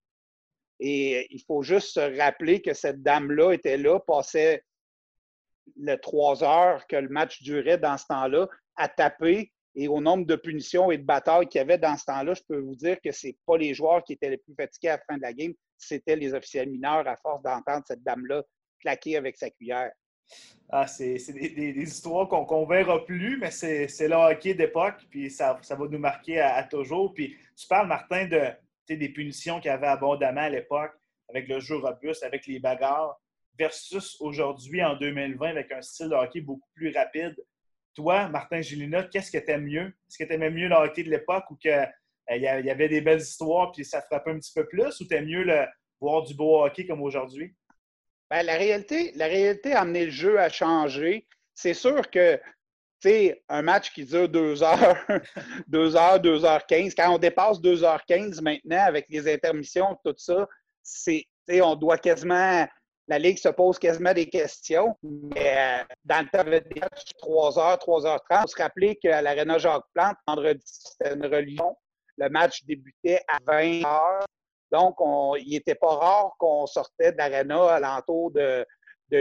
Et 0.80 1.34
il 1.34 1.42
faut 1.48 1.64
juste 1.64 1.94
se 1.94 2.20
rappeler 2.20 2.62
que 2.62 2.74
cette 2.74 3.02
dame-là 3.02 3.54
était 3.54 3.78
là, 3.78 4.00
passait 4.00 4.64
les 5.78 5.98
trois 6.00 6.44
heures 6.44 6.86
que 6.88 6.98
le 6.98 7.10
match 7.10 7.42
durait 7.42 7.78
dans 7.78 7.98
ce 7.98 8.06
temps-là, 8.08 8.48
à 8.76 8.90
taper. 8.90 9.52
Et 9.78 9.88
au 9.88 10.00
nombre 10.00 10.26
de 10.26 10.36
punitions 10.36 10.92
et 10.92 10.98
de 10.98 11.04
batailles 11.04 11.48
qu'il 11.48 11.60
y 11.60 11.62
avait 11.62 11.78
dans 11.78 11.98
ce 11.98 12.06
temps-là, 12.06 12.34
je 12.34 12.42
peux 12.48 12.60
vous 12.60 12.76
dire 12.76 12.98
que 13.02 13.12
ce 13.12 13.28
pas 13.46 13.58
les 13.58 13.74
joueurs 13.74 14.04
qui 14.04 14.14
étaient 14.14 14.30
les 14.30 14.38
plus 14.38 14.56
fatigués 14.56 14.90
à 14.90 14.98
la 14.98 15.04
fin 15.08 15.18
de 15.18 15.22
la 15.22 15.34
game, 15.34 15.54
c'était 15.78 16.16
les 16.16 16.34
officiels 16.34 16.70
mineurs 16.70 17.08
à 17.08 17.18
force 17.18 17.42
d'entendre 17.42 17.84
cette 17.86 18.04
dame-là 18.04 18.44
claquer 18.80 19.18
avec 19.18 19.38
sa 19.38 19.50
cuillère. 19.50 19.92
Ah, 20.70 20.88
c'est 20.88 21.18
des, 21.32 21.82
histoires 21.82 22.28
qu'on 22.28 22.62
ne 22.62 22.68
verra 22.68 23.06
plus, 23.06 23.38
mais 23.38 23.52
c'est 23.52 24.08
le 24.08 24.16
hockey 24.16 24.56
d'époque, 24.56 25.06
puis 25.10 25.30
ça, 25.30 25.60
va 25.70 25.88
nous 25.88 26.00
marquer 26.00 26.40
à, 26.40 26.64
toujours. 26.64 27.14
Puis 27.14 27.38
tu 27.56 27.68
parles, 27.68 27.88
Martin, 27.88 28.26
de, 28.26 28.50
des 28.90 29.10
punitions 29.10 29.60
qu'il 29.60 29.70
y 29.70 29.74
avait 29.74 29.88
abondamment 29.88 30.42
à 30.42 30.50
l'époque, 30.50 30.94
avec 31.30 31.48
le 31.48 31.60
jeu 31.60 31.78
robuste, 31.78 32.24
avec 32.24 32.48
les 32.48 32.60
bagarres, 32.60 33.20
versus 33.58 34.18
aujourd'hui, 34.20 34.84
en 34.84 34.96
2020, 34.96 35.50
avec 35.50 35.72
un 35.72 35.82
style 35.82 36.10
de 36.10 36.16
hockey 36.16 36.42
beaucoup 36.42 36.70
plus 36.74 36.92
rapide. 36.92 37.36
Toi, 37.94 38.28
Martin 38.28 38.62
Gélina, 38.62 39.04
qu'est-ce 39.04 39.32
que 39.32 39.38
tu 39.38 39.52
aimes 39.52 39.66
mieux? 39.66 39.88
Est-ce 39.88 40.18
que 40.18 40.24
tu 40.24 40.34
aimais 40.34 40.50
mieux 40.50 40.68
le 40.68 40.76
hockey 40.76 41.04
de 41.04 41.10
l'époque 41.10 41.50
ou 41.52 41.56
qu'il 41.56 41.72
euh, 41.72 42.36
y 42.36 42.48
avait 42.48 42.90
des 42.90 43.00
belles 43.00 43.22
histoires 43.22 43.72
puis 43.72 43.86
ça 43.86 44.02
frappait 44.02 44.32
un 44.32 44.40
petit 44.40 44.52
peu 44.54 44.68
plus 44.68 45.00
ou 45.00 45.08
tu 45.08 45.14
aimes 45.14 45.28
mieux 45.28 45.44
le, 45.44 45.66
voir 46.02 46.24
du 46.24 46.34
beau 46.34 46.64
hockey 46.64 46.86
comme 46.86 47.02
aujourd'hui? 47.02 47.54
Ben, 48.30 48.44
la, 48.44 48.56
réalité, 48.56 49.12
la 49.16 49.28
réalité 49.28 49.74
a 49.74 49.82
amené 49.82 50.06
le 50.06 50.12
jeu 50.12 50.40
à 50.40 50.50
changer. 50.50 51.28
C'est 51.54 51.74
sûr 51.74 52.10
que 52.10 52.40
un 53.50 53.62
match 53.62 53.92
qui 53.94 54.06
dure 54.06 54.30
2 54.30 54.64
heures, 54.64 54.98
2 55.68 55.96
heures, 55.96 56.20
2 56.20 56.46
heures 56.46 56.66
15, 56.66 56.96
quand 56.96 57.14
on 57.14 57.18
dépasse 57.18 57.62
2 57.62 57.84
heures 57.84 58.04
15 58.06 58.42
maintenant 58.42 58.84
avec 58.84 59.06
les 59.10 59.32
intermissions, 59.32 59.98
tout 60.04 60.16
ça, 60.18 60.48
c'est, 60.82 61.26
on 61.62 61.76
doit 61.76 61.98
quasiment, 61.98 62.68
la 63.08 63.20
Ligue 63.20 63.38
se 63.38 63.50
pose 63.50 63.78
quasiment 63.80 64.14
des 64.14 64.28
questions. 64.28 64.96
Mais 65.04 65.56
euh, 65.58 65.84
dans 66.04 66.26
le 66.26 66.30
temps 66.30 66.44
des 66.44 66.80
matchs 66.80 67.14
3 67.20 67.60
heures, 67.60 67.80
3 67.80 68.08
heures 68.08 68.24
30, 68.30 68.44
on 68.44 68.48
se 68.48 68.62
rappelait 68.62 68.96
qu'à 68.96 69.22
l'Arena 69.22 69.58
Jacques-Plante, 69.58 70.18
vendredi, 70.28 70.64
c'était 70.66 71.14
une 71.14 71.26
religion. 71.26 71.78
Le 72.18 72.30
match 72.30 72.64
débutait 72.64 73.22
à 73.28 73.38
20 73.46 73.82
Donc, 74.76 74.98
il 75.40 75.52
n'était 75.52 75.76
pas 75.76 75.96
rare 75.96 76.36
qu'on 76.38 76.66
sortait 76.66 77.14
de 77.14 77.18
l'aréna 77.18 77.76
à 77.76 77.80
l'entour 77.80 78.30
de, 78.32 78.66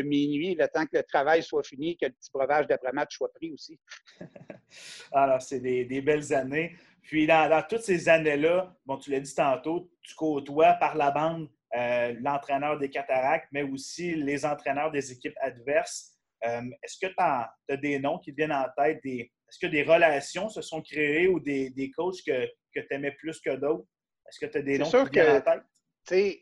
minuit, 0.02 0.56
le 0.56 0.66
temps 0.66 0.84
que 0.84 0.96
le 0.96 1.04
travail 1.04 1.44
soit 1.44 1.62
fini, 1.62 1.96
que 1.96 2.06
le 2.06 2.12
petit 2.12 2.30
breuvage 2.34 2.66
d'après-match 2.66 3.16
soit 3.16 3.32
pris 3.32 3.52
aussi. 3.52 3.78
Alors, 5.12 5.40
c'est 5.40 5.61
des, 5.61 6.00
belles 6.00 6.34
années. 6.34 6.75
Puis, 7.02 7.28
dans, 7.28 7.64
toutes 7.68 7.82
ces 7.82 8.08
années-là, 8.08 8.75
bon, 8.84 8.96
tu 8.96 9.12
l'as 9.12 9.20
dit 9.20 9.34
tantôt, 9.34 9.92
tu 10.02 10.16
côtoies 10.16 10.73
par 10.75 10.96
la 10.96 11.12
bande 11.12 11.49
euh, 11.76 12.14
l'entraîneur 12.20 12.76
des 12.78 12.90
cataractes, 12.90 13.46
mais 13.52 13.62
aussi 13.62 14.16
les 14.16 14.44
entraîneurs 14.44 14.90
des 14.90 15.12
équipes 15.12 15.37
adverses. 15.40 16.14
Euh, 16.44 16.62
est-ce 16.82 16.99
que 16.99 17.12
tu 17.12 17.14
as, 17.18 17.54
des 17.80 18.00
noms 18.00 18.18
qui 18.18 18.32
viennent 18.32 18.52
en 18.52 18.66
tête? 18.76 19.00
est-ce 19.04 19.58
que 19.61 19.66
des 19.68 19.84
relations 19.84 20.49
se 20.49 20.62
sont 20.62 20.82
créées 20.82 21.28
ou 21.28 21.38
des, 21.38 21.92
coachs 21.96 22.23
que, 22.26 22.46
que 22.75 22.80
tu 22.80 22.87
aimais 22.90 23.12
plus 23.12 23.40
que 23.40 23.54
d'autres? 23.54 23.87
Est-ce 24.34 24.46
que 24.46 24.50
tu 24.50 24.58
as 24.58 24.62
des 24.62 24.78
noms 24.78 24.90
qui 24.90 25.20
viennent 25.20 25.36
en 25.36 25.60
tête? 26.06 26.40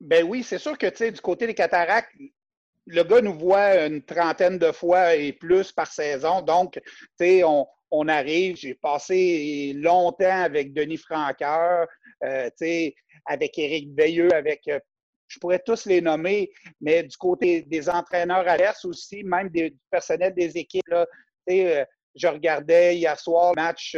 Ben 0.00 0.24
oui, 0.24 0.44
c'est 0.44 0.58
sûr 0.58 0.78
que 0.78 1.10
du 1.10 1.20
côté 1.20 1.46
des 1.46 1.54
cataractes, 1.54 2.12
le 2.86 3.02
gars 3.02 3.20
nous 3.20 3.34
voit 3.34 3.84
une 3.86 4.02
trentaine 4.02 4.58
de 4.58 4.70
fois 4.70 5.14
et 5.16 5.32
plus 5.32 5.72
par 5.72 5.86
saison. 5.86 6.40
Donc, 6.40 6.80
on, 7.20 7.66
on 7.90 8.08
arrive. 8.08 8.56
J'ai 8.56 8.74
passé 8.74 9.72
longtemps 9.74 10.42
avec 10.42 10.72
Denis 10.72 10.98
Franqueur, 10.98 11.88
euh, 12.24 12.50
avec 13.26 13.58
Éric 13.58 13.94
Veilleux, 13.94 14.32
avec. 14.32 14.66
Euh, 14.68 14.78
je 15.28 15.38
pourrais 15.38 15.60
tous 15.60 15.86
les 15.86 16.00
nommer, 16.00 16.52
mais 16.80 17.02
du 17.04 17.16
côté 17.16 17.62
des 17.62 17.88
entraîneurs 17.88 18.46
à 18.46 18.56
l'Est 18.56 18.84
aussi, 18.84 19.24
même 19.24 19.48
des, 19.48 19.70
du 19.70 19.78
personnel 19.90 20.34
des 20.34 20.58
équipes, 20.58 20.86
là, 20.88 21.06
euh, 21.48 21.84
je 22.14 22.26
regardais 22.28 22.96
hier 22.96 23.18
soir 23.18 23.52
le 23.56 23.62
match 23.62 23.96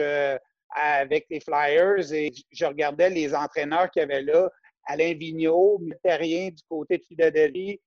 avec 0.75 1.27
les 1.31 1.41
Flyers 1.41 2.13
et 2.13 2.33
je 2.51 2.65
regardais 2.65 3.11
les 3.11 3.35
entraîneurs 3.35 3.91
qu'il 3.91 4.01
y 4.01 4.05
avait 4.05 4.23
là. 4.23 4.51
Alain 4.87 5.15
Vigneault, 5.15 5.81
Terrien 6.03 6.51
du 6.51 6.63
côté 6.69 6.99
de 6.99 7.05
Philadelphie, 7.05 7.81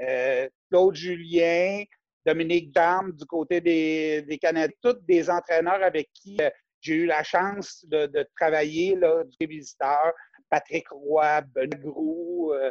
euh, 0.00 0.48
Claude 0.70 0.94
Julien, 0.94 1.82
Dominique 2.24 2.72
Dame 2.72 3.12
du 3.12 3.24
côté 3.24 3.60
des, 3.60 4.22
des 4.22 4.38
Canadiens, 4.38 4.74
tous 4.82 5.00
des 5.02 5.28
entraîneurs 5.28 5.82
avec 5.82 6.10
qui 6.12 6.36
euh, 6.40 6.50
j'ai 6.80 6.94
eu 6.94 7.06
la 7.06 7.22
chance 7.24 7.84
de, 7.86 8.28
travailler, 8.38 8.94
là, 8.94 9.24
du 9.24 9.46
visiteur, 9.46 10.12
Patrick 10.50 10.86
Roy, 10.90 11.40
Benoît 11.54 11.78
Grou, 11.78 12.52
euh, 12.52 12.70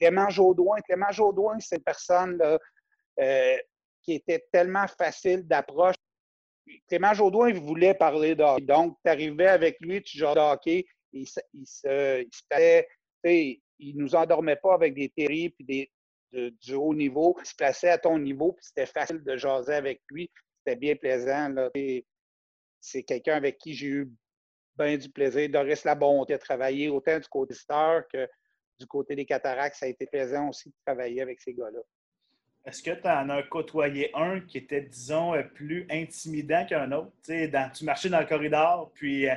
Clément 0.00 0.28
Jaudoin. 0.28 0.80
Clément 0.80 1.12
Jaudoin, 1.12 1.56
c'est 1.60 1.76
une 1.76 1.82
personne 1.84 2.36
là, 2.36 2.58
qui 4.02 4.14
était 4.14 4.44
tellement 4.52 4.86
facile 4.88 5.46
d'approche 5.46 5.94
Clément 6.88 7.14
Jaudoin 7.14 7.48
il 7.48 7.56
voulait 7.56 7.94
parler 7.94 8.34
de 8.34 8.42
hockey. 8.42 8.64
Donc, 8.64 8.96
tu 9.04 9.10
arrivais 9.10 9.48
avec 9.48 9.76
lui, 9.80 10.02
tu 10.02 10.18
jouais 10.18 10.34
de 10.34 10.40
hockey, 10.40 10.86
il, 11.12 11.26
se, 11.26 11.40
il, 13.24 13.60
il 13.78 13.96
nous 13.96 14.14
endormait 14.14 14.56
pas 14.56 14.74
avec 14.74 14.94
des 14.94 15.08
théories 15.08 15.50
puis 15.50 15.90
du 16.32 16.74
haut 16.74 16.94
niveau. 16.94 17.36
Il 17.40 17.46
se 17.46 17.54
plaçait 17.54 17.90
à 17.90 17.98
ton 17.98 18.18
niveau, 18.18 18.52
puis 18.52 18.66
c'était 18.66 18.86
facile 18.86 19.22
de 19.22 19.36
jaser 19.36 19.74
avec 19.74 20.02
lui. 20.10 20.30
C'était 20.58 20.76
bien 20.76 20.96
plaisant. 20.96 21.54
C'est 22.80 23.02
quelqu'un 23.02 23.36
avec 23.36 23.58
qui 23.58 23.74
j'ai 23.74 23.86
eu 23.86 24.12
bien 24.76 24.96
du 24.96 25.08
plaisir. 25.08 25.48
Doris 25.48 25.84
Labonté 25.84 26.34
a 26.34 26.38
travaillé 26.38 26.88
autant 26.88 27.18
du 27.18 27.28
côté 27.28 27.54
star 27.54 28.06
que 28.08 28.28
du 28.78 28.86
côté 28.86 29.16
des 29.16 29.24
cataractes. 29.24 29.76
Ça 29.76 29.86
a 29.86 29.88
été 29.88 30.06
plaisant 30.06 30.48
aussi 30.48 30.68
de 30.68 30.74
travailler 30.84 31.22
avec 31.22 31.40
ces 31.40 31.54
gars-là. 31.54 31.80
Est-ce 32.66 32.82
que 32.82 32.90
tu 32.90 33.06
en 33.06 33.28
as 33.28 33.44
côtoyé 33.44 34.10
un 34.14 34.40
qui 34.40 34.58
était, 34.58 34.80
disons, 34.80 35.34
euh, 35.34 35.44
plus 35.44 35.86
intimidant 35.88 36.66
qu'un 36.66 36.90
autre? 36.90 37.12
Tu 37.22 37.84
marchais 37.84 38.08
dans 38.08 38.18
le 38.18 38.26
corridor, 38.26 38.90
puis 38.92 39.30
euh, 39.30 39.34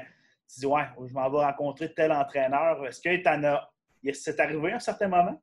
tu 0.52 0.62
dis, 0.62 0.66
ouais, 0.66 0.88
je 1.08 1.14
m'en 1.14 1.30
vais 1.30 1.46
rencontrer 1.46 1.94
tel 1.94 2.12
entraîneur. 2.12 2.84
Est-ce 2.88 3.00
que 3.00 3.16
tu 3.16 3.28
en 3.30 3.44
as. 3.44 3.72
C'est 4.14 4.40
arrivé 4.40 4.72
à 4.72 4.78
un 4.78 4.80
certain 4.80 5.08
moment? 5.08 5.40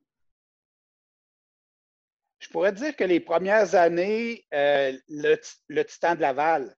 Je 2.41 2.49
pourrais 2.49 2.73
dire 2.73 2.97
que 2.97 3.05
les 3.05 3.21
premières 3.21 3.77
années, 3.77 4.45
euh, 4.53 4.93
le, 5.09 5.83
Titan 5.85 6.17
de 6.17 6.21
Laval. 6.21 6.75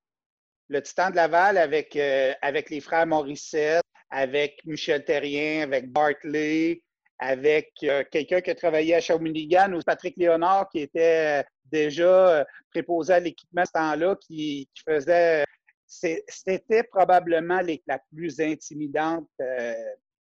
Le 0.68 0.82
Titan 0.82 1.10
de 1.10 1.16
Laval 1.16 1.56
avec, 1.56 1.96
avec 2.42 2.68
les 2.68 2.80
frères 2.80 3.06
Morissette, 3.06 3.82
avec 4.10 4.60
Michel 4.66 5.04
Terrien, 5.04 5.62
avec 5.62 5.90
Bartley, 5.90 6.82
avec 7.18 7.72
euh, 7.82 8.04
quelqu'un 8.10 8.40
qui 8.40 8.50
a 8.50 8.54
travaillé 8.54 8.94
à 8.94 9.00
Shawinigan 9.00 9.72
ou 9.72 9.80
Patrick 9.84 10.16
Léonard 10.16 10.68
qui 10.70 10.80
était 10.80 11.40
euh, 11.40 11.48
déjà 11.64 12.28
euh, 12.40 12.44
préposé 12.70 13.12
à 13.12 13.20
l'équipement 13.20 13.62
à 13.62 13.66
ce 13.66 13.72
temps-là, 13.72 14.16
qui, 14.20 14.68
faisait. 14.86 15.44
C'était 15.86 16.82
probablement 16.82 17.60
la 17.86 17.98
plus 18.14 18.40
intimidante 18.40 19.26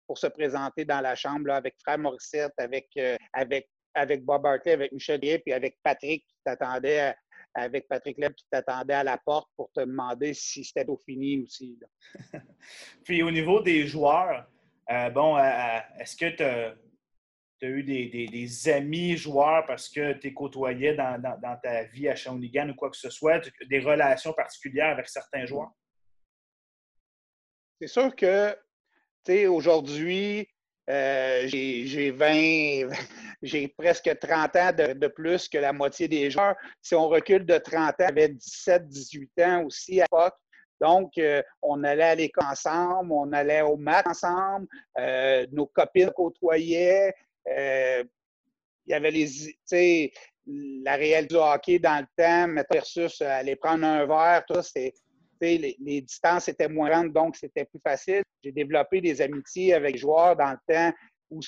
pour 0.08 0.18
se 0.18 0.26
présenter 0.26 0.84
dans 0.84 1.00
la 1.00 1.14
chambre 1.14 1.52
avec 1.52 1.76
Frère 1.80 1.98
Morissette, 1.98 2.52
avec, 2.58 2.88
avec, 3.32 3.68
avec 3.94 4.24
Bob 4.24 4.42
Bartley, 4.42 4.72
avec 4.72 4.90
Michel 4.90 5.20
Rier, 5.20 5.38
puis 5.38 5.52
avec 5.52 5.78
Patrick 5.84 6.26
qui 6.26 6.34
t'attendait 6.44 7.14
avec 7.54 7.86
Patrick 7.86 8.18
Leb 8.18 8.34
qui 8.34 8.44
t'attendait 8.50 8.94
à 8.94 9.04
la 9.04 9.18
porte 9.18 9.48
pour 9.56 9.70
te 9.72 9.80
demander 9.80 10.34
si 10.34 10.64
c'était 10.64 10.88
au 10.88 10.96
fini 10.96 11.42
aussi. 11.42 11.78
puis 13.04 13.22
au 13.22 13.30
niveau 13.30 13.60
des 13.60 13.86
joueurs, 13.86 14.46
euh, 14.90 15.10
bon, 15.10 15.36
euh, 15.36 15.42
euh, 15.42 15.80
est-ce 16.00 16.16
que 16.16 16.28
tu 16.30 16.42
as, 16.42 16.74
eu 17.62 17.82
des, 17.84 18.68
amis 18.68 19.16
joueurs 19.16 19.64
parce 19.66 19.88
que 19.88 20.14
tu 20.14 20.28
es 20.28 20.32
côtoyé 20.32 20.94
dans, 20.94 21.20
ta 21.62 21.84
vie 21.84 22.08
à 22.08 22.16
Shawinigan 22.16 22.70
ou 22.70 22.74
quoi 22.74 22.90
que 22.90 22.96
ce 22.96 23.10
soit, 23.10 23.40
des 23.68 23.78
relations 23.78 24.32
particulières 24.32 24.90
avec 24.90 25.08
certains 25.08 25.46
joueurs? 25.46 25.70
C'est 27.80 27.86
sûr 27.86 28.14
que, 28.14 28.52
tu 29.24 29.32
sais, 29.32 29.46
aujourd'hui, 29.46 30.48
j'ai 30.88 32.10
20, 32.10 32.90
j'ai 33.42 33.68
presque 33.68 34.18
30 34.18 34.56
ans 34.56 34.72
de, 34.72 35.06
plus 35.06 35.48
que 35.48 35.58
la 35.58 35.72
moitié 35.72 36.08
des 36.08 36.30
joueurs. 36.30 36.56
Si 36.80 36.96
on 36.96 37.08
recule 37.08 37.46
de 37.46 37.58
30 37.58 37.78
ans, 37.78 37.94
j'avais 38.00 38.28
17, 38.28 38.88
18 38.88 39.40
ans 39.40 39.64
aussi 39.64 40.00
à 40.00 40.06
l'époque. 40.10 40.34
Donc, 40.82 41.16
euh, 41.16 41.40
on 41.62 41.84
allait 41.84 42.02
à 42.02 42.14
l'école 42.16 42.44
ensemble, 42.50 43.12
on 43.12 43.32
allait 43.32 43.62
au 43.62 43.76
mat 43.76 44.04
ensemble, 44.04 44.66
euh, 44.98 45.46
nos 45.52 45.66
copines 45.66 46.10
côtoyaient. 46.10 47.14
Euh, 47.46 48.02
il 48.84 48.90
y 48.90 48.94
avait 48.94 49.12
les, 49.12 50.12
la 50.82 50.96
réalité 50.96 51.34
du 51.34 51.40
hockey 51.40 51.78
dans 51.78 52.04
le 52.04 52.06
temps, 52.16 52.64
versus 52.68 53.22
aller 53.22 53.54
prendre 53.54 53.86
un 53.86 54.06
verre, 54.06 54.44
tout 54.44 54.60
c'est, 54.60 54.92
les, 55.40 55.76
les, 55.80 56.00
distances 56.00 56.48
étaient 56.48 56.68
moins 56.68 56.90
grandes, 56.90 57.12
donc 57.12 57.36
c'était 57.36 57.64
plus 57.64 57.80
facile. 57.80 58.24
J'ai 58.42 58.50
développé 58.50 59.00
des 59.00 59.22
amitiés 59.22 59.74
avec 59.74 59.96
joueurs 59.96 60.34
dans 60.34 60.50
le 60.50 60.74
temps 60.74 60.92
où 61.30 61.40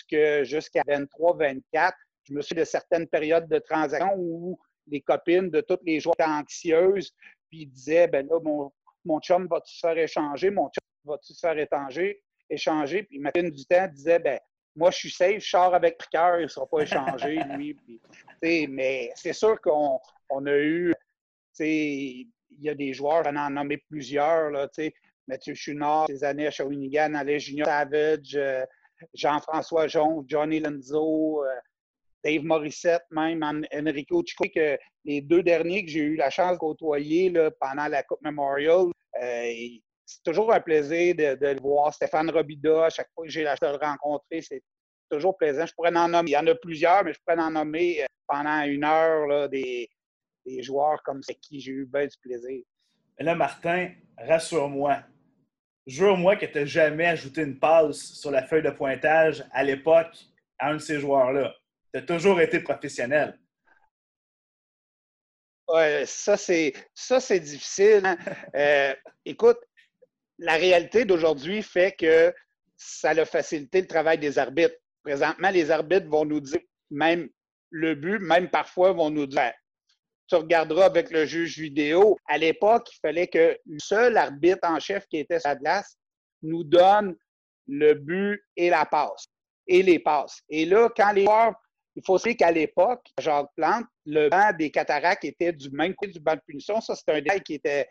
jusqu'à 0.44 0.82
23, 0.86 1.36
24, 1.36 1.96
je 2.22 2.34
me 2.34 2.40
suis 2.40 2.54
de 2.54 2.64
certaines 2.64 3.08
périodes 3.08 3.48
de 3.48 3.58
transaction 3.58 4.14
où 4.16 4.58
les 4.86 5.00
copines 5.00 5.50
de 5.50 5.60
tous 5.60 5.78
les 5.84 5.98
joueurs 5.98 6.14
étaient 6.20 6.30
anxieuses, 6.30 7.12
puis 7.50 7.66
disaient, 7.66 8.06
ben 8.06 8.26
là, 8.28 8.38
mon, 8.40 8.70
mon 9.04 9.20
chum 9.20 9.46
va-tu 9.46 9.74
se 9.74 9.80
faire 9.80 9.98
échanger, 9.98 10.50
mon 10.50 10.68
chum 10.68 10.82
va-tu 11.04 11.34
se 11.34 11.38
faire 11.38 11.58
échanger, 11.58 12.22
échanger? 12.48 13.02
Puis 13.04 13.18
Martin 13.18 13.48
du 13.48 13.64
temps 13.66 13.88
disait, 13.88 14.18
ben 14.18 14.38
moi, 14.76 14.90
je 14.90 14.96
suis 14.96 15.10
safe, 15.10 15.42
je 15.42 15.48
sors 15.48 15.74
avec 15.74 15.98
cœur, 16.10 16.40
il 16.40 16.44
ne 16.44 16.48
sera 16.48 16.66
pas 16.66 16.80
échangé, 16.80 17.36
lui. 17.56 17.76
mais 18.68 19.12
c'est 19.14 19.32
sûr 19.32 19.60
qu'on 19.60 20.00
on 20.30 20.46
a 20.46 20.56
eu, 20.56 20.92
il 21.60 22.26
y 22.60 22.68
a 22.68 22.74
des 22.74 22.92
joueurs, 22.92 23.22
on 23.26 23.30
en 23.30 23.46
a 23.46 23.50
nommé 23.50 23.76
plusieurs, 23.76 24.50
là, 24.50 24.68
Mathieu 25.26 25.54
Chunard, 25.54 26.06
ses 26.08 26.24
années 26.24 26.46
à 26.46 26.50
Shawinigan, 26.50 27.14
Alain 27.14 27.38
Junior 27.38 27.66
Savage, 27.66 28.34
euh, 28.34 28.64
Jean-François 29.14 29.88
Jon, 29.88 30.24
Johnny 30.28 30.60
Lenzo, 30.60 31.44
euh, 31.44 31.48
Dave 32.24 32.42
Morissette, 32.42 33.04
même 33.10 33.42
Enrico 33.72 34.22
Chico, 34.26 34.44
que 34.54 34.78
les 35.04 35.20
deux 35.20 35.42
derniers 35.42 35.84
que 35.84 35.90
j'ai 35.90 36.00
eu 36.00 36.16
la 36.16 36.30
chance 36.30 36.52
de 36.52 36.58
côtoyer 36.58 37.32
pendant 37.60 37.86
la 37.88 38.02
Coupe 38.02 38.22
Memorial, 38.22 38.86
euh, 39.22 39.52
c'est 40.06 40.22
toujours 40.24 40.52
un 40.52 40.60
plaisir 40.60 41.14
de, 41.14 41.36
le 41.40 41.60
voir. 41.60 41.92
Stéphane 41.92 42.30
Robida, 42.30 42.86
à 42.86 42.90
chaque 42.90 43.08
fois 43.14 43.24
que 43.24 43.30
j'ai 43.30 43.42
la 43.42 43.56
chance 43.56 43.72
de 43.72 43.78
le 43.78 43.86
rencontrer, 43.86 44.40
c'est 44.40 44.62
toujours 45.10 45.36
plaisant. 45.36 45.66
Je 45.66 45.74
pourrais 45.74 45.94
en 45.96 46.08
nommer, 46.08 46.30
il 46.30 46.34
y 46.34 46.36
en 46.36 46.46
a 46.46 46.54
plusieurs, 46.54 47.04
mais 47.04 47.12
je 47.12 47.18
pourrais 47.24 47.42
en 47.42 47.50
nommer 47.50 48.02
euh, 48.02 48.06
pendant 48.26 48.62
une 48.62 48.84
heure 48.84 49.48
des 49.50 49.88
joueurs 50.60 51.02
comme 51.04 51.22
c'est 51.22 51.34
qui 51.34 51.60
j'ai 51.60 51.72
eu 51.72 51.86
bien 51.86 52.06
du 52.06 52.16
plaisir. 52.22 52.62
là, 53.18 53.34
Martin, 53.34 53.90
rassure-moi. 54.18 55.02
Jure-moi 55.86 56.36
que 56.36 56.46
tu 56.46 56.58
n'as 56.58 56.64
jamais 56.64 57.06
ajouté 57.06 57.42
une 57.42 57.58
passe 57.58 57.98
sur 57.98 58.30
la 58.30 58.42
feuille 58.42 58.62
de 58.62 58.70
pointage 58.70 59.44
à 59.52 59.62
l'époque 59.62 60.16
à 60.58 60.70
un 60.70 60.74
de 60.74 60.78
ces 60.78 60.98
joueurs-là. 60.98 61.54
Tu 61.94 62.00
as 62.00 62.02
toujours 62.02 62.40
été 62.40 62.58
professionnel. 62.58 63.38
Oui, 65.68 66.04
ça, 66.06 66.36
c'est, 66.36 66.72
ça, 66.92 67.20
c'est 67.20 67.38
difficile. 67.38 68.02
Hein. 68.04 68.18
Euh, 68.56 68.94
écoute, 69.24 69.58
la 70.38 70.54
réalité 70.54 71.04
d'aujourd'hui 71.04 71.62
fait 71.62 71.92
que 71.92 72.34
ça 72.76 73.10
a 73.10 73.24
facilité 73.24 73.80
le 73.80 73.86
travail 73.86 74.18
des 74.18 74.38
arbitres. 74.38 74.74
Présentement, 75.04 75.50
les 75.50 75.70
arbitres 75.70 76.08
vont 76.08 76.24
nous 76.24 76.40
dire, 76.40 76.60
même 76.90 77.28
le 77.70 77.94
but, 77.94 78.18
même 78.18 78.50
parfois, 78.50 78.92
vont 78.92 79.10
nous 79.10 79.26
dire 79.26 79.52
tu 80.28 80.36
regarderas 80.36 80.86
avec 80.86 81.10
le 81.10 81.26
juge 81.26 81.58
vidéo. 81.58 82.16
À 82.26 82.38
l'époque, 82.38 82.88
il 82.92 82.98
fallait 83.00 83.28
que 83.28 83.56
le 83.66 83.78
seul 83.78 84.16
arbitre 84.16 84.66
en 84.68 84.80
chef 84.80 85.06
qui 85.06 85.18
était 85.18 85.38
sur 85.38 85.50
la 85.50 85.56
glace 85.56 85.96
nous 86.42 86.64
donne 86.64 87.14
le 87.66 87.94
but 87.94 88.42
et 88.56 88.70
la 88.70 88.86
passe, 88.86 89.26
et 89.66 89.82
les 89.82 89.98
passes. 89.98 90.40
Et 90.48 90.64
là, 90.64 90.88
quand 90.96 91.12
les 91.12 91.24
joueurs, 91.24 91.54
il 91.96 92.02
faut 92.04 92.18
savoir 92.18 92.36
qu'à 92.36 92.50
l'époque, 92.50 93.06
Jacques 93.20 93.50
Plante, 93.56 93.86
le 94.04 94.28
banc 94.28 94.52
des 94.58 94.70
cataractes 94.70 95.24
était 95.24 95.52
du 95.52 95.70
même 95.70 95.94
côté 95.94 96.12
du 96.12 96.20
banc 96.20 96.34
de 96.34 96.40
punition. 96.46 96.80
Ça, 96.80 96.94
c'est 96.94 97.08
un 97.10 97.20
détail 97.20 97.42
qui 97.42 97.54
était, 97.54 97.88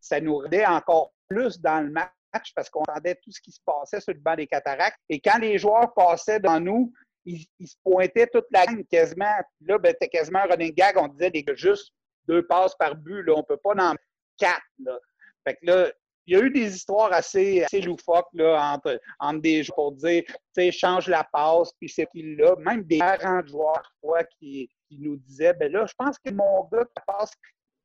ça 0.00 0.20
nous 0.20 0.38
rendait 0.38 0.66
encore 0.66 1.12
plus 1.28 1.60
dans 1.60 1.80
le 1.80 1.90
match 1.90 2.52
parce 2.54 2.70
qu'on 2.70 2.80
entendait 2.80 3.16
tout 3.16 3.30
ce 3.30 3.40
qui 3.40 3.52
se 3.52 3.60
passait 3.64 4.00
sur 4.00 4.14
le 4.14 4.20
banc 4.20 4.36
des 4.36 4.46
cataractes. 4.46 4.98
Et 5.08 5.20
quand 5.20 5.38
les 5.38 5.58
joueurs 5.58 5.92
passaient 5.94 6.40
dans 6.40 6.60
nous, 6.60 6.92
il, 7.24 7.46
se 7.66 7.76
pointait 7.84 8.26
toute 8.26 8.46
la 8.50 8.64
gang 8.64 8.84
quasiment. 8.86 9.34
là, 9.60 9.78
ben, 9.78 9.90
c'était 9.92 10.08
quasiment 10.08 10.40
un 10.40 10.46
running 10.46 10.72
gag. 10.74 10.96
On 10.96 11.08
disait 11.08 11.30
juste 11.54 11.92
deux 12.26 12.46
passes 12.46 12.74
par 12.76 12.94
but. 12.96 13.22
Là. 13.22 13.34
On 13.34 13.38
ne 13.38 13.42
peut 13.42 13.58
pas 13.58 13.74
en 13.74 13.94
quatre. 14.38 14.62
Là. 14.78 14.98
Fait 15.46 15.54
que 15.54 15.66
là, 15.66 15.92
il 16.28 16.32
y 16.32 16.36
a 16.36 16.44
eu 16.44 16.50
des 16.50 16.76
histoires 16.76 17.10
assez, 17.10 17.64
loufoques 17.82 18.28
là, 18.34 18.78
entre, 19.18 19.40
des 19.40 19.62
joueurs 19.62 19.76
pour 19.76 19.92
dire, 19.92 20.24
change 20.70 21.08
la 21.08 21.24
passe, 21.24 21.72
puis 21.80 21.88
c'est 21.88 22.06
qu'il 22.12 22.36
là. 22.36 22.54
Même 22.58 22.82
des 22.84 22.98
parents 22.98 23.40
de 23.40 23.46
joueurs, 23.46 23.90
qui, 24.38 24.68
nous 24.90 25.16
disaient, 25.16 25.54
ben 25.54 25.72
là, 25.72 25.86
je 25.86 25.94
pense 25.96 26.18
que 26.18 26.30
mon 26.30 26.68
gars 26.70 26.84
qui 26.84 27.02
passe, 27.06 27.32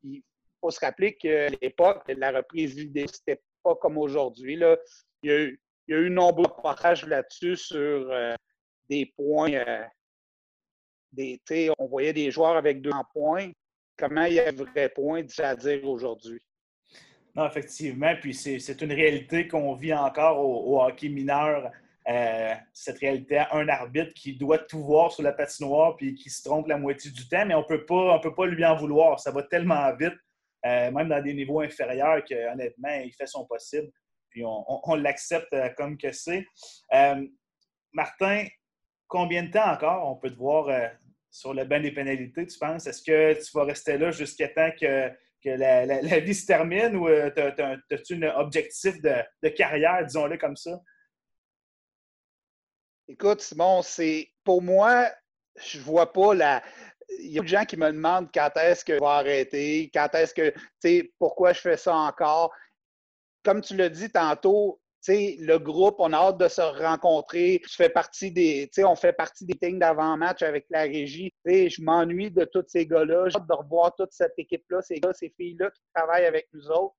il 0.03 0.21
faut 0.59 0.71
se 0.71 0.79
rappeler 0.81 1.15
qu'à 1.15 1.47
l'époque, 1.61 2.03
la 2.17 2.31
reprise 2.31 2.75
vidéo, 2.75 3.07
c'était 3.07 3.41
pas 3.63 3.75
comme 3.75 3.97
aujourd'hui. 3.97 4.57
Là. 4.57 4.75
Il, 5.21 5.29
y 5.29 5.33
a 5.33 5.39
eu, 5.39 5.61
il 5.87 6.07
nombreux 6.07 6.47
reportages 6.47 7.05
là-dessus 7.05 7.55
sur 7.55 8.11
euh, 8.11 8.35
des 8.89 9.05
points. 9.15 9.53
Euh, 9.53 9.85
des, 11.13 11.39
on 11.77 11.87
voyait 11.87 12.11
des 12.11 12.29
joueurs 12.29 12.57
avec 12.57 12.81
deux 12.81 12.91
points. 13.13 13.51
Comment 13.97 14.25
il 14.25 14.33
y 14.33 14.39
a 14.39 14.51
vrai 14.51 14.89
point 14.89 15.23
à 15.37 15.55
dire 15.55 15.87
aujourd'hui? 15.87 16.41
Non, 17.35 17.47
effectivement. 17.47 18.13
Puis 18.19 18.33
c'est 18.33 18.81
une 18.81 18.93
réalité 18.93 19.47
qu'on 19.47 19.73
vit 19.73 19.93
encore 19.93 20.39
au, 20.39 20.81
hockey 20.81 21.09
mineur. 21.09 21.71
Euh, 22.07 22.53
cette 22.73 22.99
réalité, 22.99 23.43
un 23.51 23.67
arbitre 23.69 24.13
qui 24.13 24.35
doit 24.35 24.59
tout 24.59 24.83
voir 24.83 25.11
sur 25.11 25.23
la 25.23 25.31
patinoire 25.31 25.95
puis 25.95 26.15
qui 26.15 26.29
se 26.29 26.43
trompe 26.43 26.67
la 26.67 26.77
moitié 26.77 27.09
du 27.11 27.27
temps, 27.29 27.45
mais 27.45 27.55
on 27.55 27.63
peut 27.63 27.85
pas, 27.85 28.19
peut 28.19 28.35
pas 28.35 28.45
lui 28.45 28.65
en 28.65 28.75
vouloir. 28.75 29.19
Ça 29.19 29.31
va 29.31 29.43
tellement 29.43 29.95
vite, 29.95 30.13
euh, 30.65 30.91
même 30.91 31.07
dans 31.07 31.21
des 31.21 31.33
niveaux 31.33 31.61
inférieurs, 31.61 32.23
que 32.25 32.51
honnêtement, 32.51 32.93
il 33.03 33.13
fait 33.13 33.25
son 33.25 33.45
possible. 33.45 33.89
Puis 34.29 34.43
on 34.45 34.95
l'accepte 34.95 35.55
comme 35.77 35.95
que 35.97 36.11
c'est. 36.11 36.45
Martin, 37.93 38.47
combien 39.07 39.43
de 39.43 39.51
temps 39.51 39.71
encore 39.71 40.09
on 40.09 40.15
peut 40.15 40.31
te 40.31 40.37
voir 40.37 40.67
euh, 40.69 40.87
sur 41.29 41.53
le 41.53 41.63
banc 41.65 41.79
des 41.79 41.91
pénalités, 41.91 42.47
tu 42.47 42.57
penses? 42.57 42.87
Est-ce 42.87 43.03
que 43.03 43.33
tu 43.33 43.57
vas 43.57 43.63
rester 43.63 43.97
là 43.97 44.11
jusqu'à 44.11 44.49
temps 44.49 44.71
que, 44.79 45.11
la, 45.45 46.19
vie 46.19 46.35
se 46.35 46.45
termine 46.45 46.95
ou 46.95 47.07
euh, 47.07 47.29
as-tu 47.91 48.23
un 48.23 48.35
objectif 48.35 49.01
de, 49.01 49.49
carrière, 49.49 50.05
disons-le 50.05 50.37
comme 50.37 50.55
ça? 50.55 50.81
Écoute, 53.07 53.41
Simon, 53.41 53.81
c'est 53.81 54.29
pour 54.43 54.61
moi, 54.61 55.09
je 55.57 55.79
vois 55.79 56.11
pas 56.11 56.33
la. 56.33 56.63
Il 57.19 57.31
y 57.31 57.37
a 57.37 57.41
beaucoup 57.41 57.43
de 57.43 57.49
gens 57.49 57.65
qui 57.65 57.77
me 57.77 57.91
demandent 57.91 58.29
quand 58.33 58.49
est-ce 58.55 58.83
que 58.85 58.95
je 58.95 58.99
vais 58.99 59.05
arrêter, 59.05 59.91
quand 59.93 60.13
est-ce 60.15 60.33
que, 60.33 60.49
tu 60.51 60.59
sais, 60.79 61.13
pourquoi 61.19 61.53
je 61.53 61.61
fais 61.61 61.77
ça 61.77 61.95
encore. 61.95 62.51
Comme 63.43 63.61
tu 63.61 63.75
l'as 63.75 63.89
dit 63.89 64.09
tantôt, 64.09 64.81
le 65.11 65.57
groupe, 65.57 65.95
on 65.99 66.13
a 66.13 66.17
hâte 66.17 66.37
de 66.37 66.47
se 66.47 66.61
rencontrer. 66.61 67.61
Je 67.67 67.75
fais 67.75 67.89
partie 67.89 68.31
des, 68.31 68.69
on 68.79 68.95
fait 68.95 69.13
partie 69.13 69.45
des 69.45 69.55
things 69.55 69.79
d'avant-match 69.79 70.41
avec 70.41 70.65
la 70.69 70.83
régie. 70.83 71.33
je 71.45 71.81
m'ennuie 71.81 72.31
de 72.31 72.45
tous 72.45 72.63
ces 72.67 72.85
gars-là. 72.85 73.29
J'ai 73.29 73.37
hâte 73.37 73.47
de 73.47 73.53
revoir 73.53 73.93
toute 73.95 74.11
cette 74.11 74.33
équipe-là, 74.37 74.81
ces 74.81 74.99
gars, 74.99 75.13
ces 75.13 75.33
filles-là 75.37 75.71
qui 75.71 75.81
travaillent 75.93 76.25
avec 76.25 76.47
nous 76.53 76.67
autres. 76.69 76.95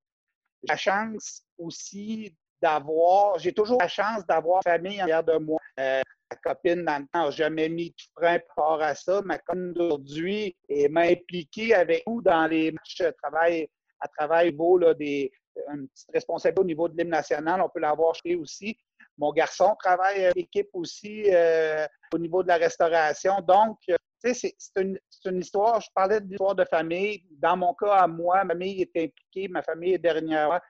J'ai 0.63 0.73
la 0.73 0.77
chance 0.77 1.43
aussi 1.59 2.37
d'avoir, 2.61 3.39
j'ai 3.39 3.53
toujours 3.53 3.79
la 3.81 3.89
chance 3.89 4.27
d'avoir 4.27 4.63
famille 4.63 5.03
en 5.03 5.23
de 5.23 5.39
moi. 5.39 5.61
Euh, 5.79 6.01
ma 6.31 6.37
copine, 6.37 6.85
dans 6.85 6.99
le 6.99 7.07
temps, 7.13 7.25
n'a 7.25 7.31
jamais 7.31 7.69
mis 7.69 7.91
de 7.91 7.97
frein 8.17 8.39
par 8.55 8.69
rapport 8.69 8.83
à 8.83 8.95
ça. 8.95 9.23
Ma 9.23 9.39
copine 9.39 9.73
d'aujourd'hui 9.73 10.57
est 10.69 10.95
impliquée 10.97 11.75
avec 11.75 12.05
nous 12.07 12.23
dans 12.23 12.47
les 12.47 12.73
matchs. 12.73 12.99
de 12.99 13.15
travail 13.23 13.69
à 14.01 14.09
travail 14.09 14.53
beau 14.53 14.77
là, 14.77 14.93
des, 14.93 15.33
une 15.73 15.89
petite 15.89 16.11
responsabilité 16.13 16.61
au 16.61 16.65
niveau 16.65 16.89
de 16.89 16.97
l'hymne 16.97 17.11
national, 17.11 17.61
on 17.61 17.69
peut 17.69 17.81
l'avoir 17.81 18.15
chez 18.15 18.35
aussi. 18.37 18.77
Mon 19.17 19.33
garçon 19.33 19.77
travaille 19.79 20.33
l'équipe 20.35 20.69
aussi 20.73 21.25
euh, 21.33 21.87
au 22.13 22.19
niveau 22.19 22.43
de 22.43 22.49
la 22.49 22.57
restauration. 22.57 23.41
Donc, 23.43 23.79
euh, 23.89 23.97
tu 24.23 24.35
sais, 24.35 24.55
c'est 24.59 24.83
une, 24.83 24.99
histoire, 25.41 25.81
je 25.81 25.89
parlais 25.95 26.21
d'histoire 26.21 26.55
de 26.55 26.65
famille. 26.65 27.25
Dans 27.31 27.57
mon 27.57 27.75
cas, 27.75 27.95
à 27.95 28.07
moi, 28.09 28.43
ma 28.45 28.55
famille 28.55 28.83
est 28.83 28.97
impliquée, 28.97 29.49
ma 29.49 29.63
famille 29.63 29.95
est 29.95 29.99
dernière. 29.99 30.61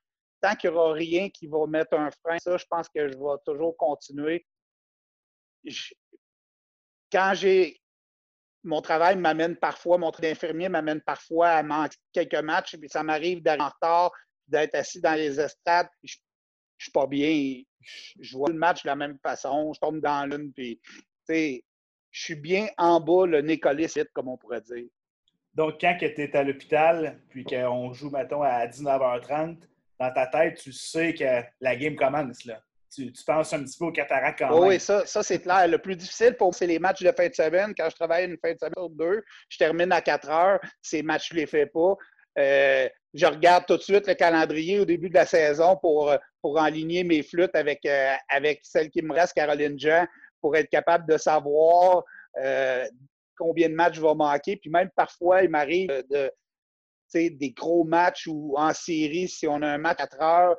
Tant 0.40 0.54
qu'il 0.56 0.70
n'y 0.70 0.76
aura 0.76 0.92
rien 0.92 1.30
qui 1.30 1.46
va 1.46 1.66
mettre 1.66 1.94
un 1.96 2.10
frein, 2.10 2.38
ça, 2.38 2.56
je 2.56 2.66
pense 2.68 2.88
que 2.88 3.08
je 3.08 3.16
vais 3.16 3.38
toujours 3.46 3.76
continuer. 3.76 4.46
quand 7.10 7.32
j'ai 7.34 7.80
mon 8.64 8.80
travail 8.80 9.16
m'amène 9.16 9.56
parfois, 9.56 9.98
mon 9.98 10.10
travail 10.10 10.32
d'infirmier 10.32 10.68
m'amène 10.68 11.00
parfois 11.02 11.50
à 11.50 11.62
manquer 11.62 11.96
quelques 12.12 12.42
matchs, 12.42 12.76
puis 12.76 12.88
ça 12.88 13.02
m'arrive 13.02 13.42
d'être 13.42 13.60
en 13.60 13.68
retard, 13.68 14.10
d'être 14.48 14.74
assis 14.74 15.00
dans 15.00 15.14
les 15.14 15.40
estrades, 15.40 15.88
puis 16.00 16.08
je, 16.08 16.18
ne 16.18 16.82
suis 16.82 16.92
pas 16.92 17.06
bien. 17.06 17.62
Je, 17.80 18.36
vois 18.36 18.50
le 18.50 18.56
match 18.56 18.82
de 18.82 18.88
la 18.88 18.96
même 18.96 19.18
façon, 19.22 19.72
je 19.72 19.80
tombe 19.80 20.00
dans 20.00 20.28
l'une, 20.28 20.52
puis 20.52 20.80
je 21.28 21.60
suis 22.10 22.34
bien 22.34 22.68
en 22.78 23.00
bas, 23.00 23.26
le 23.26 23.40
nez 23.40 23.58
comme 23.58 24.28
on 24.28 24.36
pourrait 24.36 24.60
dire. 24.60 24.86
Donc, 25.54 25.80
quand 25.80 25.96
tu 25.98 26.04
es 26.06 26.36
à 26.36 26.42
l'hôpital, 26.42 27.20
puis 27.28 27.44
qu'on 27.44 27.92
joue, 27.92 28.10
mettons, 28.10 28.42
à 28.42 28.66
19h30, 28.66 29.58
dans 30.00 30.12
ta 30.12 30.26
tête, 30.26 30.58
tu 30.58 30.72
sais 30.72 31.14
que 31.14 31.42
la 31.60 31.76
game 31.76 31.94
commence, 31.94 32.44
là. 32.44 32.60
Tu, 32.92 33.12
penses 33.26 33.52
un 33.52 33.64
petit 33.64 33.76
peu 33.76 33.86
au 33.86 33.92
cataracte 33.92 34.38
quand 34.38 34.50
même. 34.50 34.68
Oui, 34.68 34.78
ça, 34.78 35.04
ça 35.04 35.24
c'est 35.24 35.40
clair. 35.40 35.66
Le 35.66 35.78
plus 35.78 35.96
difficile 35.96 36.36
pour 36.36 36.48
moi, 36.48 36.52
c'est 36.52 36.68
les 36.68 36.78
matchs 36.78 37.02
de 37.02 37.10
fin 37.10 37.28
de 37.28 37.34
semaine. 37.34 37.74
Quand 37.76 37.90
je 37.90 37.96
travaille 37.96 38.26
une 38.26 38.38
fin 38.38 38.52
de 38.52 38.58
semaine 38.58 38.72
sur 38.76 38.90
deux, 38.90 39.24
je 39.48 39.58
termine 39.58 39.90
à 39.90 40.00
4 40.00 40.30
heures. 40.30 40.60
Ces 40.80 41.02
matchs, 41.02 41.30
je 41.30 41.34
ne 41.34 41.40
les 41.40 41.46
fais 41.46 41.66
pas. 41.66 41.96
Euh, 42.38 42.88
je 43.14 43.26
regarde 43.26 43.64
tout 43.66 43.76
de 43.76 43.82
suite 43.82 44.08
le 44.08 44.14
calendrier 44.14 44.80
au 44.80 44.84
début 44.84 45.08
de 45.08 45.14
la 45.14 45.24
saison 45.24 45.76
pour, 45.76 46.12
pour 46.42 46.58
enligner 46.58 47.04
mes 47.04 47.22
flûtes 47.22 47.54
avec, 47.54 47.86
euh, 47.86 48.12
avec 48.28 48.60
celle 48.64 48.90
qui 48.90 49.02
me 49.02 49.14
reste, 49.14 49.34
Caroline 49.34 49.78
Jean, 49.78 50.06
pour 50.40 50.56
être 50.56 50.68
capable 50.68 51.08
de 51.08 51.16
savoir 51.16 52.02
euh, 52.42 52.84
combien 53.38 53.68
de 53.68 53.74
matchs 53.74 53.96
je 53.96 54.02
vais 54.02 54.14
manquer. 54.14 54.56
Puis 54.56 54.68
même 54.68 54.90
parfois, 54.96 55.42
il 55.42 55.50
m'arrive 55.50 55.88
de, 56.10 56.30
des 57.14 57.52
gros 57.52 57.84
matchs 57.84 58.26
ou 58.26 58.54
en 58.58 58.74
série, 58.74 59.28
si 59.28 59.46
on 59.46 59.62
a 59.62 59.68
un 59.68 59.78
match 59.78 60.00
à 60.00 60.08
4 60.08 60.22
heures, 60.22 60.56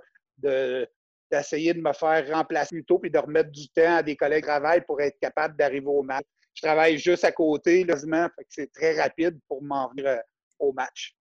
d'essayer 1.29 1.73
de 1.73 1.81
me 1.81 1.91
faire 1.91 2.25
remplacer 2.33 2.75
plus 2.75 2.85
tôt 2.85 2.99
puis 2.99 3.11
de 3.11 3.17
remettre 3.17 3.51
du 3.51 3.67
temps 3.69 3.97
à 3.97 4.03
des 4.03 4.15
collègues 4.15 4.43
de 4.43 4.47
travail 4.47 4.81
pour 4.85 5.01
être 5.01 5.19
capable 5.19 5.57
d'arriver 5.57 5.87
au 5.87 6.03
match. 6.03 6.25
Je 6.53 6.61
travaille 6.61 6.97
juste 6.97 7.25
à 7.25 7.33
côté, 7.33 7.85
quasiment, 7.85 8.29
c'est 8.47 8.71
très 8.71 8.99
rapide 9.01 9.37
pour 9.49 9.61
m'en 9.61 9.89
venir 9.89 10.21
au 10.57 10.71
match 10.71 11.14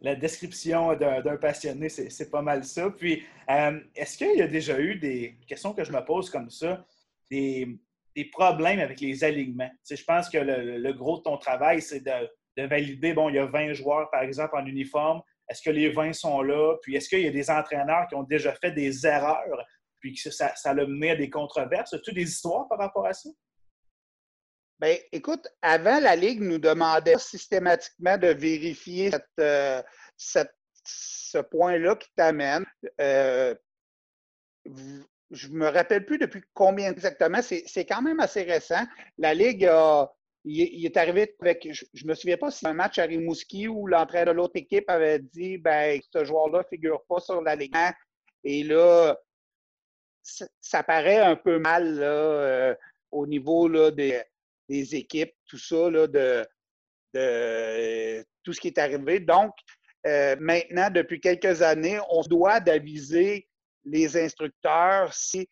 la 0.00 0.14
description 0.14 0.94
d'un 0.96 1.36
passionné, 1.36 1.88
c'est 1.88 2.30
pas 2.30 2.42
mal 2.42 2.64
ça. 2.64 2.90
Puis, 2.90 3.22
euh, 3.50 3.80
est-ce 3.94 4.18
qu'il 4.18 4.36
y 4.36 4.42
a 4.42 4.48
déjà 4.48 4.78
eu 4.78 4.96
des 4.96 5.38
questions 5.46 5.72
que 5.72 5.84
je 5.84 5.92
me 5.92 6.04
pose 6.04 6.30
comme 6.30 6.50
ça, 6.50 6.84
des, 7.30 7.78
problèmes 8.32 8.80
avec 8.80 9.00
les 9.00 9.24
alignements? 9.24 9.70
je 9.88 10.04
pense 10.04 10.28
que 10.28 10.38
le, 10.38 10.92
gros 10.92 11.18
de 11.18 11.22
ton 11.22 11.38
travail, 11.38 11.80
c'est 11.80 12.00
de, 12.00 12.66
valider, 12.66 13.14
bon, 13.14 13.28
il 13.28 13.36
y 13.36 13.38
a 13.38 13.46
20 13.46 13.72
joueurs, 13.74 14.10
par 14.10 14.22
exemple, 14.22 14.56
en 14.56 14.66
uniforme. 14.66 15.22
Est-ce 15.48 15.62
que 15.62 15.70
les 15.70 15.90
20 15.90 16.12
sont 16.12 16.42
là? 16.42 16.76
Puis, 16.82 16.96
est-ce 16.96 17.08
qu'il 17.08 17.20
y 17.20 17.28
a 17.28 17.32
des 17.32 17.50
entraîneurs 17.50 18.06
qui 18.08 18.14
ont 18.14 18.22
déjà 18.22 18.52
fait 18.54 18.72
des 18.72 19.06
erreurs, 19.06 19.66
puis 20.00 20.14
que 20.14 20.30
ça, 20.30 20.54
ça 20.56 20.70
a 20.70 20.74
mené 20.74 21.10
à 21.10 21.16
des 21.16 21.30
controverses? 21.30 21.94
As-tu 21.94 22.12
des 22.12 22.22
histoires 22.22 22.68
par 22.68 22.78
rapport 22.78 23.06
à 23.06 23.12
ça? 23.12 23.30
Bien, 24.82 24.96
écoute, 25.12 25.46
avant, 25.62 26.00
la 26.00 26.16
Ligue 26.16 26.40
nous 26.40 26.58
demandait 26.58 27.16
systématiquement 27.16 28.18
de 28.18 28.26
vérifier 28.26 29.12
euh, 29.38 29.80
ce 30.16 31.38
point-là 31.38 31.94
qui 31.94 32.08
t'amène. 32.16 32.66
Euh, 33.00 33.54
je 35.30 35.48
ne 35.50 35.54
me 35.54 35.68
rappelle 35.68 36.04
plus 36.04 36.18
depuis 36.18 36.42
combien 36.52 36.90
exactement. 36.90 37.40
C'est 37.42 37.84
quand 37.84 38.02
même 38.02 38.18
assez 38.18 38.42
récent. 38.42 38.84
La 39.18 39.34
Ligue 39.34 39.70
il, 40.44 40.84
est 40.84 40.96
arrivé 40.96 41.32
avec, 41.40 41.68
je, 41.70 41.84
ne 42.02 42.08
me 42.08 42.14
souviens 42.16 42.36
pas 42.36 42.50
si 42.50 42.66
un 42.66 42.74
match 42.74 42.98
à 42.98 43.04
Rimouski 43.04 43.68
où 43.68 43.86
l'entraîneur 43.86 44.34
de 44.34 44.38
l'autre 44.38 44.56
équipe 44.56 44.90
avait 44.90 45.20
dit, 45.20 45.58
ben, 45.58 46.00
ce 46.12 46.24
joueur-là 46.24 46.58
ne 46.58 46.64
figure 46.64 47.04
pas 47.08 47.20
sur 47.20 47.40
la 47.40 47.54
Ligue 47.54 47.72
Et 48.42 48.64
là, 48.64 49.16
ça, 50.22 50.82
paraît 50.82 51.20
un 51.20 51.36
peu 51.36 51.60
mal 51.60 51.98
euh, 52.00 52.74
au 53.12 53.28
niveau 53.28 53.68
là, 53.68 53.92
des, 53.92 54.20
équipes, 54.94 55.34
tout 55.46 55.58
ça, 55.58 55.90
là, 55.90 56.06
de, 56.06 56.46
tout 58.42 58.52
ce 58.52 58.60
qui 58.60 58.68
est 58.68 58.78
arrivé. 58.78 59.20
Donc, 59.20 59.52
euh, 60.06 60.36
maintenant, 60.40 60.90
depuis 60.90 61.20
quelques 61.20 61.62
années, 61.62 61.98
on 62.10 62.22
doit 62.22 62.60
d'aviser 62.60 63.48
les 63.84 64.16
instructeurs 64.16 65.12
si 65.12 65.48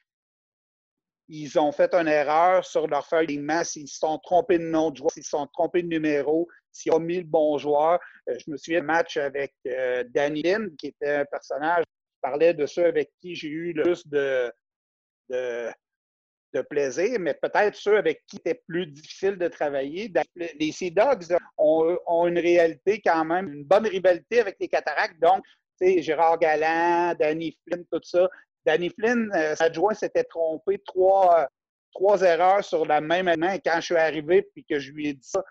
ont 1.56 1.72
fait 1.72 1.94
une 1.94 2.08
erreur 2.08 2.64
sur 2.64 2.88
leur 2.88 3.06
feuille 3.06 3.26
d'alignement, 3.26 3.62
s'ils 3.64 3.88
se 3.88 3.98
sont 3.98 4.18
trompés 4.18 4.58
de 4.58 4.64
nom 4.64 4.90
de 4.90 4.96
joueur, 4.96 5.12
s'ils 5.12 5.24
se 5.24 5.30
sont 5.30 5.46
trompés 5.46 5.82
de 5.82 5.88
numéro, 5.88 6.48
s'ils 6.72 6.92
ont 6.92 7.00
mis 7.00 7.18
le 7.18 7.24
bon 7.24 7.56
joueur. 7.58 8.00
Euh, 8.28 8.36
je 8.38 8.50
me 8.50 8.56
souviens 8.56 8.80
d'un 8.80 8.86
match 8.86 9.16
avec 9.16 9.54
euh, 9.66 10.04
Danny 10.08 10.42
Lynn, 10.42 10.74
qui 10.76 10.88
était 10.88 11.14
un 11.16 11.24
personnage, 11.24 11.84
je 11.84 12.20
parlais 12.20 12.54
de 12.54 12.66
ceux 12.66 12.86
avec 12.86 13.10
qui 13.20 13.34
j'ai 13.34 13.48
eu 13.48 13.72
le 13.72 13.82
plus 13.82 14.06
de, 14.08 14.52
plaisir, 16.58 17.18
mais 17.20 17.34
peut-être 17.34 17.76
ceux 17.76 17.96
avec 17.96 18.24
qui 18.26 18.36
c'était 18.36 18.60
plus 18.66 18.86
difficile 18.86 19.36
de 19.36 19.48
travailler. 19.48 20.12
Les 20.58 20.72
Sea 20.72 20.90
Dogs 20.90 21.36
ont, 21.56 21.96
ont, 22.06 22.26
une 22.26 22.38
réalité 22.38 23.00
quand 23.00 23.24
même, 23.24 23.52
une 23.52 23.64
bonne 23.64 23.86
rivalité 23.86 24.40
avec 24.40 24.56
les 24.58 24.68
Cataractes. 24.68 25.20
Donc, 25.20 25.44
Gérard 25.80 26.38
Galland, 26.38 27.14
Danny 27.18 27.56
Flynn, 27.64 27.84
tout 27.90 28.00
ça, 28.02 28.28
Danny 28.66 28.90
Flynn, 28.90 29.30
euh, 29.34 29.54
adjoint, 29.58 29.94
s'était 29.94 30.24
trompé 30.24 30.78
trois, 30.84 31.48
trois 31.92 32.20
erreurs 32.22 32.64
sur 32.64 32.84
la 32.86 33.00
même. 33.00 33.28
Et 33.28 33.60
quand 33.64 33.76
je 33.76 33.86
suis 33.86 33.96
arrivé 33.96 34.42
puis 34.42 34.64
que 34.64 34.78
je 34.78 34.92
lui 34.92 35.08
ai 35.08 35.14
dit 35.14 35.28
ça, 35.28 35.42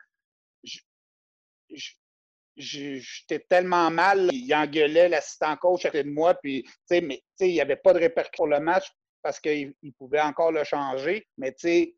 j'étais 2.55 3.39
tellement 3.49 3.89
mal. 3.89 4.29
Il 4.31 4.53
engueulait 4.53 5.09
l'assistant 5.09 5.55
coach 5.57 5.85
à 5.85 5.89
côté 5.89 6.03
de 6.03 6.11
moi. 6.11 6.35
Puis, 6.35 6.65
mais 6.91 7.23
il 7.39 7.47
n'y 7.47 7.61
avait 7.61 7.75
pas 7.75 7.93
de 7.93 7.99
répercussion 7.99 8.45
sur 8.45 8.47
le 8.47 8.59
match 8.59 8.91
parce 9.21 9.39
qu'il 9.39 9.73
pouvait 9.97 10.21
encore 10.21 10.51
le 10.51 10.63
changer. 10.63 11.27
Mais 11.37 11.51
tu 11.51 11.67
sais, 11.67 11.95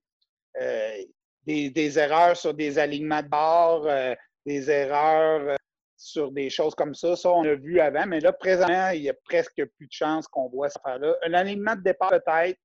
euh, 0.60 1.03
des, 1.45 1.99
erreurs 1.99 2.38
sur 2.38 2.53
des 2.53 2.77
alignements 2.77 3.21
de 3.21 3.27
bord, 3.27 3.88
euh, 3.88 4.13
des 4.45 4.69
erreurs 4.69 5.57
sur 5.97 6.31
des 6.31 6.49
choses 6.49 6.75
comme 6.75 6.95
ça. 6.95 7.15
Ça, 7.15 7.31
on 7.31 7.43
l'a 7.43 7.55
vu 7.55 7.79
avant, 7.79 8.05
mais 8.07 8.19
là, 8.19 8.34
présentement, 8.34 8.89
il 8.89 9.03
y 9.03 9.10
a 9.10 9.13
presque 9.25 9.63
plus 9.77 9.88
de 9.88 9.91
chances 9.91 10.27
qu'on 10.27 10.49
voit 10.49 10.69
ça 10.69 10.81
faire 10.84 10.99
là 10.99 11.15
Un 11.23 11.34
alignement 11.34 11.75
de 11.75 11.81
départ 11.81 12.10
peut-être, 12.10 12.60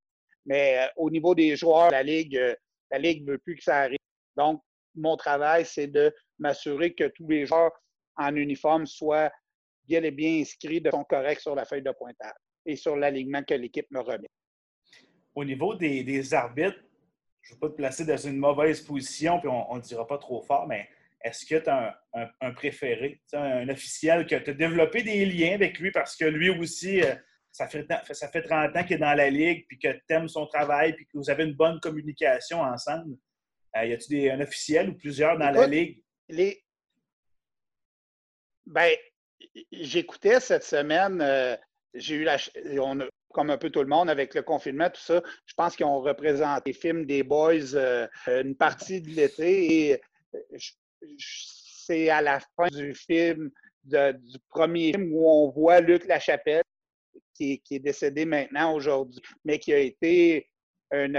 mais 0.47 0.79
euh, 0.79 0.87
au 0.97 1.11
niveau 1.11 1.35
des 1.35 1.55
joueurs, 1.57 1.91
la 1.91 2.03
Ligue 2.03 2.37
euh, 2.37 2.55
la 2.91 2.99
Ligue 2.99 3.27
ne 3.27 3.33
veut 3.33 3.39
plus 3.39 3.57
que 3.57 3.65
ça 3.65 3.79
arrive. 3.79 3.99
Donc, 4.37 4.63
mon 4.95 5.17
travail, 5.17 5.67
c'est 5.67 5.89
de 5.89 6.15
m'assurer 6.39 6.95
que 6.95 7.05
tous 7.09 7.29
les 7.29 7.47
joueurs 7.47 7.73
en 8.17 8.35
uniforme 8.35 8.87
soient 8.87 9.31
bien 9.85 10.03
et 10.03 10.11
bien 10.11 10.41
inscrits 10.41 10.81
de 10.81 10.91
son 10.91 11.05
correct 11.05 11.41
sur 11.41 11.55
la 11.55 11.65
feuille 11.65 11.83
de 11.83 11.91
pointage 11.91 12.35
et 12.65 12.77
sur 12.77 12.97
l'alignement 12.97 13.43
que 13.43 13.55
l'équipe 13.55 13.87
me 13.91 14.01
remet. 14.01 14.29
Au 15.37 15.45
niveau 15.45 15.75
des, 15.75 16.35
arbitres, 16.35 16.81
je 17.43 17.53
ne 17.53 17.55
veux 17.55 17.61
pas 17.61 17.69
te 17.69 17.77
placer 17.77 18.05
dans 18.05 18.17
une 18.17 18.39
mauvaise 18.39 18.81
position, 18.81 19.39
puis 19.39 19.49
on 19.49 19.77
ne 19.77 19.81
dira 19.81 20.05
pas 20.07 20.19
trop 20.19 20.43
fort, 20.43 20.67
mais 20.67 20.89
est-ce 21.23 21.45
que 21.45 21.57
tu 21.57 21.69
as 21.69 22.01
un, 22.41 22.53
préféré, 22.53 23.21
un 23.33 23.69
officiel 23.69 24.27
que 24.27 24.37
tu 24.37 24.51
as 24.51 24.55
développé 24.55 25.03
des 25.03 25.27
liens 25.27 25.55
avec 25.55 25.79
lui 25.79 25.91
parce 25.91 26.17
que 26.17 26.25
lui 26.25 26.51
aussi, 26.51 27.03
euh, 27.03 27.15
ça 27.51 27.69
fait, 27.69 27.87
ça 28.13 28.29
fait 28.29 28.43
30 28.43 28.77
ans 28.77 28.85
qu'il 28.85 28.97
est 28.97 29.01
dans 29.01 29.15
la 29.15 29.31
ligue, 29.31 29.67
puis 29.67 29.79
que 29.79 29.89
tu 29.93 30.03
aimes 30.11 30.29
son 30.29 30.47
travail, 30.47 30.95
puis 30.95 31.07
que 31.07 31.19
vous 31.19 31.29
avez 31.29 31.45
une 31.45 31.55
bonne 31.55 31.81
communication 31.81 32.61
ensemble? 32.61 33.17
Euh, 33.77 33.85
y 33.85 33.93
a-tu 33.93 34.31
un 34.31 34.41
officiel 34.41 34.91
ou 34.91 34.95
plusieurs 34.95 35.37
dans 35.39 35.51
la 35.51 35.67
ligue? 35.67 36.03
Les... 36.29 36.63
Ben, 38.67 38.93
j'écoutais 39.73 40.41
cette 40.41 40.65
semaine, 40.65 41.21
euh, 41.21 41.57
j'ai 41.95 42.17
eu 42.17 42.25
la. 42.25 42.37
On 42.81 43.01
comme 43.37 43.51
un 43.51 43.59
peu 43.59 43.69
tout 43.69 43.83
le 43.83 43.87
monde 43.87 44.09
avec 44.09 44.35
le 44.35 44.41
confinement, 44.41 44.89
tout 44.89 45.03
ça, 45.03 45.21
je 45.45 45.53
pense 45.55 45.77
qu'ils 45.77 45.85
ont 45.85 46.01
représenté 46.01 46.71
les 46.71 46.73
films 46.73 47.05
des 47.05 47.23
Boys 47.23 47.77
une 48.27 48.57
partie 48.57 49.03
de 49.03 49.11
l'été 49.11 49.91
et 49.91 50.03
c'est 51.19 52.09
à 52.09 52.23
la 52.23 52.41
fin 52.41 52.69
du 52.69 52.95
film, 52.95 53.51
du 53.85 54.39
premier 54.49 54.93
film, 54.93 55.13
où 55.13 55.29
on 55.29 55.51
voit 55.51 55.81
Luc 55.81 56.07
Lachapelle, 56.07 56.63
qui, 57.35 57.61
est 57.71 57.79
décédé 57.79 58.25
maintenant 58.25 58.73
aujourd'hui, 58.73 59.21
mais 59.45 59.59
qui 59.59 59.75
a 59.75 59.81
été 59.81 60.49
un. 60.91 61.13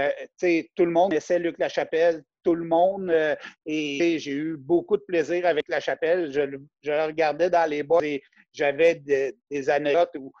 Tout 0.74 0.84
le 0.84 0.90
monde 0.90 1.14
essaie 1.14 1.38
Luc 1.38 1.56
Lachapelle, 1.56 2.24
tout 2.42 2.56
le 2.56 2.64
monde. 2.64 3.10
Euh, 3.10 3.36
et 3.64 4.18
j'ai 4.18 4.32
eu 4.32 4.56
beaucoup 4.56 4.96
de 4.96 5.04
plaisir 5.04 5.46
avec 5.46 5.68
Lachapelle. 5.68 6.32
Je, 6.32 6.40
je 6.82 6.90
le 6.90 7.04
regardais 7.04 7.48
dans 7.48 7.70
les 7.70 7.84
bas 7.84 8.00
et 8.02 8.20
j'avais 8.52 8.96
des 8.96 9.70
anecdotes 9.70 10.16
où 10.18 10.32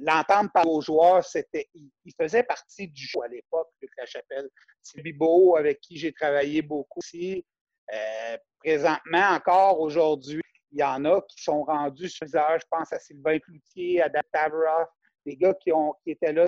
l'entendre 0.00 0.50
par 0.52 0.68
aux 0.68 0.80
joueurs, 0.80 1.24
c'était, 1.24 1.68
il, 1.74 2.12
faisait 2.20 2.42
partie 2.42 2.88
du 2.88 3.06
jeu 3.06 3.20
à 3.22 3.28
l'époque, 3.28 3.68
Luc 3.80 3.90
Lachapelle. 3.96 4.48
C'est 4.82 5.02
Bibo, 5.02 5.56
avec 5.56 5.80
qui 5.80 5.96
j'ai 5.96 6.12
travaillé 6.12 6.62
beaucoup 6.62 6.98
aussi. 6.98 7.44
Euh, 7.92 8.36
présentement, 8.58 9.30
encore 9.30 9.80
aujourd'hui, 9.80 10.42
il 10.72 10.80
y 10.80 10.84
en 10.84 11.04
a 11.04 11.22
qui 11.22 11.42
sont 11.42 11.64
rendus 11.64 12.08
sur 12.08 12.26
Je 12.26 12.64
pense 12.70 12.92
à 12.92 12.98
Sylvain 12.98 13.38
Cloutier, 13.38 14.02
à 14.02 14.08
Dan 14.08 14.22
Tavroff, 14.32 14.88
des 15.24 15.36
gars 15.36 15.54
qui, 15.54 15.70
étaient 16.06 16.32
là 16.32 16.46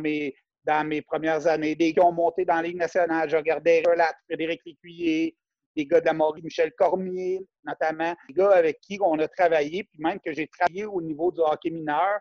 dans 0.64 0.86
mes 0.86 1.02
premières 1.02 1.46
années, 1.46 1.74
des 1.74 1.92
gars 1.92 2.02
qui 2.02 2.06
ont 2.06 2.12
monté 2.12 2.44
dans 2.44 2.56
la 2.56 2.62
Ligue 2.62 2.76
nationale. 2.76 3.30
Je 3.30 3.36
regardais 3.36 3.82
Relat, 3.86 4.12
Frédéric 4.26 4.60
Lécuyer, 4.66 5.36
des 5.76 5.86
gars 5.86 6.00
de 6.00 6.06
la 6.06 6.12
Maurice, 6.12 6.44
Michel 6.44 6.72
Cormier, 6.72 7.46
notamment, 7.64 8.14
des 8.28 8.34
gars 8.34 8.50
avec 8.50 8.80
qui 8.80 8.98
on 9.02 9.18
a 9.18 9.28
travaillé, 9.28 9.84
puis 9.84 10.00
même 10.02 10.18
que 10.20 10.32
j'ai 10.32 10.48
travaillé 10.48 10.84
au 10.84 11.00
niveau 11.00 11.30
du 11.30 11.40
hockey 11.40 11.70
mineur, 11.70 12.20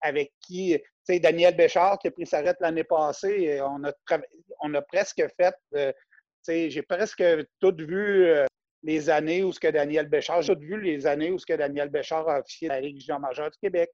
avec 0.00 0.32
qui, 0.40 0.76
tu 0.78 0.84
sais, 1.04 1.20
Daniel 1.20 1.56
Béchard 1.56 1.98
qui 1.98 2.08
a 2.08 2.10
pris 2.10 2.26
sa 2.26 2.38
retraite 2.38 2.56
l'année 2.60 2.84
passée, 2.84 3.60
on 3.62 3.84
a, 3.84 3.92
on 4.62 4.74
a 4.74 4.82
presque 4.82 5.22
fait 5.36 5.54
euh, 5.74 5.92
j'ai 6.48 6.82
presque 6.82 7.22
tout 7.60 7.74
vu 7.78 8.24
euh, 8.24 8.46
les 8.82 9.10
années 9.10 9.44
où 9.44 9.52
ce 9.52 9.60
que 9.60 9.68
Daniel 9.68 10.08
Béchard, 10.08 10.42
j'ai 10.42 10.54
tout 10.54 10.60
vu 10.60 10.80
les 10.80 11.06
années 11.06 11.30
où 11.30 11.38
ce 11.38 11.46
que 11.46 11.52
Daniel 11.52 11.88
Béchard 11.88 12.28
a 12.28 12.40
officié 12.40 12.68
la 12.68 12.80
Ligue 12.80 13.02
majeure 13.20 13.50
du 13.50 13.58
Québec. 13.58 13.90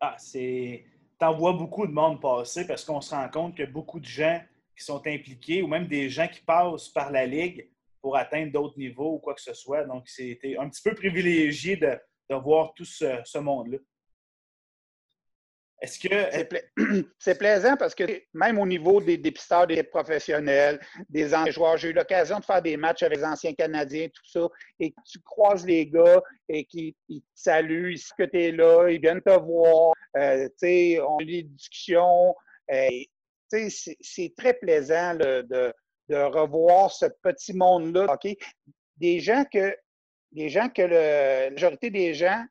Ah, 0.00 0.16
c'est. 0.18 0.84
T'en 1.18 1.34
vois 1.36 1.52
beaucoup 1.52 1.86
de 1.86 1.92
monde 1.92 2.20
passer 2.20 2.66
parce 2.66 2.84
qu'on 2.84 3.00
se 3.00 3.14
rend 3.14 3.28
compte 3.28 3.56
que 3.56 3.62
beaucoup 3.62 4.00
de 4.00 4.04
gens 4.04 4.40
qui 4.76 4.84
sont 4.84 5.06
impliqués 5.06 5.62
ou 5.62 5.68
même 5.68 5.86
des 5.86 6.10
gens 6.10 6.26
qui 6.26 6.40
passent 6.40 6.88
par 6.88 7.10
la 7.10 7.24
Ligue 7.24 7.70
pour 8.02 8.16
atteindre 8.16 8.52
d'autres 8.52 8.78
niveaux 8.78 9.14
ou 9.14 9.18
quoi 9.18 9.34
que 9.34 9.40
ce 9.40 9.54
soit. 9.54 9.84
Donc, 9.84 10.08
c'était 10.08 10.56
un 10.58 10.68
petit 10.68 10.82
peu 10.82 10.94
privilégié 10.94 11.76
de, 11.76 11.96
voir 12.30 12.72
tout 12.74 12.84
ce 12.84 13.38
monde-là. 13.38 13.78
Est-ce 15.84 15.98
que. 15.98 16.64
C'est 17.18 17.36
plaisant 17.36 17.76
parce 17.76 17.94
que 17.94 18.04
même 18.32 18.58
au 18.58 18.66
niveau 18.66 19.02
des 19.02 19.18
dépisteurs 19.18 19.66
des 19.66 19.82
professionnels, 19.82 20.80
des 21.10 21.34
anciens 21.34 21.52
joueurs, 21.52 21.76
j'ai 21.76 21.88
eu 21.90 21.92
l'occasion 21.92 22.38
de 22.38 22.44
faire 22.44 22.62
des 22.62 22.78
matchs 22.78 23.02
avec 23.02 23.18
les 23.18 23.24
anciens 23.24 23.52
Canadiens, 23.52 24.08
tout 24.08 24.24
ça, 24.24 24.48
et 24.80 24.94
tu 25.04 25.18
croises 25.20 25.66
les 25.66 25.86
gars 25.86 26.22
et 26.48 26.64
qui 26.64 26.96
te 27.08 27.14
saluent, 27.34 27.92
ils 27.92 27.98
savent 27.98 28.16
que 28.18 28.24
tu 28.24 28.42
es 28.42 28.52
là, 28.52 28.88
ils 28.88 29.00
viennent 29.00 29.20
te 29.20 29.38
voir, 29.38 29.92
euh, 30.16 30.48
on 31.06 31.18
a 31.18 31.24
des 31.24 31.42
discussions. 31.42 32.34
Euh, 32.72 32.88
c'est 33.50 34.32
très 34.36 34.54
plaisant 34.54 35.14
de, 35.14 35.72
revoir 36.08 36.90
ce 36.90 37.06
petit 37.22 37.52
monde-là. 37.52 38.14
OK? 38.14 38.34
Des 38.96 39.20
gens 39.20 39.44
que, 39.52 39.76
des 40.34 40.48
gens 40.48 40.68
que 40.68 40.82
la 40.82 41.50
majorité 41.50 41.90
des 41.90 42.12
gens 42.14 42.44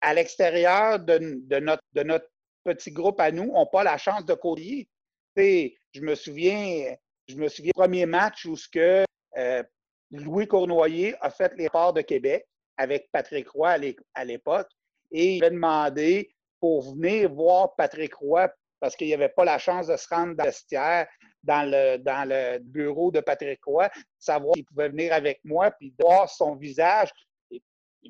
à 0.00 0.14
l'extérieur 0.14 1.00
de, 1.00 1.18
notre, 1.58 2.30
petit 2.64 2.90
groupe 2.90 3.20
à 3.20 3.30
nous, 3.30 3.52
n'ont 3.52 3.66
pas 3.66 3.84
la 3.84 3.96
chance 3.96 4.24
de 4.24 4.34
côtoyer. 4.34 4.88
Je 5.36 6.00
me 6.00 6.14
souviens, 6.14 6.96
je 7.28 7.36
me 7.36 7.48
souviens 7.48 7.70
du 7.70 7.80
premier 7.80 8.06
match 8.06 8.44
où 8.44 8.56
ce 8.56 8.68
que, 8.68 9.04
euh, 9.36 9.62
Louis 10.10 10.46
Cournoyer 10.46 11.14
a 11.20 11.30
fait 11.30 11.52
les 11.56 11.68
ports 11.68 11.92
de 11.92 12.00
Québec 12.00 12.46
avec 12.76 13.08
Patrick 13.12 13.48
Roy 13.48 13.76
à 14.14 14.24
l'époque 14.24 14.68
et 15.10 15.36
il 15.36 15.44
a 15.44 15.50
demandé 15.50 16.34
pour 16.60 16.94
venir 16.94 17.32
voir 17.32 17.74
Patrick 17.76 18.14
Roy 18.14 18.48
parce 18.80 18.94
qu'il 18.96 19.08
n'y 19.08 19.14
avait 19.14 19.28
pas 19.28 19.44
la 19.44 19.58
chance 19.58 19.88
de 19.88 19.96
se 19.96 20.06
rendre 20.08 20.34
dans 20.36 20.44
le 20.44 20.50
vestiaire, 20.50 21.08
dans 21.46 21.68
le, 21.70 21.98
dans 21.98 22.28
le 22.28 22.58
bureau 22.58 23.10
de 23.10 23.20
Patrick 23.20 23.64
Roy, 23.64 23.88
savoir 24.18 24.54
s'il 24.54 24.64
pouvait 24.64 24.88
venir 24.88 25.12
avec 25.12 25.40
moi 25.44 25.70
puis 25.70 25.94
voir 25.98 26.28
son 26.28 26.56
visage 26.56 27.10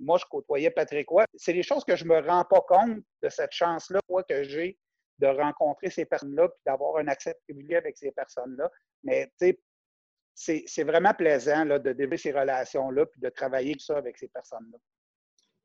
moi, 0.01 0.19
je 0.19 0.25
côtoyais 0.27 0.71
Patrick 0.71 1.09
Roy. 1.09 1.25
C'est 1.37 1.53
des 1.53 1.63
choses 1.63 1.85
que 1.85 1.97
je 1.97 2.05
ne 2.05 2.11
me 2.11 2.21
rends 2.21 2.45
pas 2.45 2.61
compte 2.63 2.99
de 3.23 3.29
cette 3.29 3.53
chance-là 3.53 4.01
que 4.29 4.43
j'ai 4.43 4.79
de 5.19 5.27
rencontrer 5.27 5.91
ces 5.91 6.05
personnes-là 6.05 6.49
puis 6.49 6.61
d'avoir 6.67 6.99
un 6.99 7.09
accès 7.09 7.35
privilégié 7.45 7.77
avec 7.77 7.97
ces 7.97 8.13
personnes-là. 8.13 8.71
Mais 9.03 9.31
tu 9.41 9.57
sais, 10.35 10.65
c'est 10.67 10.85
vraiment 10.85 11.15
plaisant 11.15 11.65
là, 11.65 11.79
de 11.79 11.93
développer 11.93 12.19
ces 12.19 12.33
relations-là 12.33 13.07
puis 13.07 13.21
de 13.21 13.31
travailler 13.31 13.73
tout 13.75 13.85
ça 13.85 13.97
avec 13.97 14.19
ces 14.19 14.29
personnes-là. 14.29 14.79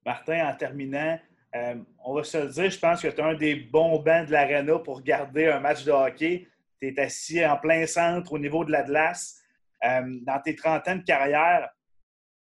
Martin, 0.06 0.48
en 0.48 0.56
terminant, 0.56 1.20
euh, 1.56 1.76
on 2.06 2.14
va 2.14 2.24
se 2.24 2.38
le 2.38 2.48
dire, 2.48 2.70
je 2.70 2.80
pense 2.80 3.02
que 3.02 3.10
tu 3.10 3.18
es 3.18 3.22
un 3.22 3.36
des 3.36 3.56
bons 3.56 4.00
bancs 4.00 4.28
de 4.28 4.32
l'Arena 4.32 4.80
pour 4.80 4.98
regarder 4.98 5.48
un 5.48 5.60
match 5.60 5.84
de 5.84 5.92
hockey. 5.92 6.48
Tu 6.82 6.88
es 6.88 7.00
assis 7.00 7.46
en 7.46 7.58
plein 7.58 7.86
centre 7.86 8.34
au 8.34 8.39
niveau 8.39 8.65
de 8.65 8.72
la. 8.72 9.13
Euh, 9.84 10.20
dans 10.22 10.41
tes 10.41 10.56
30 10.56 10.88
ans 10.88 10.96
de 10.96 11.04
carrière, 11.04 11.70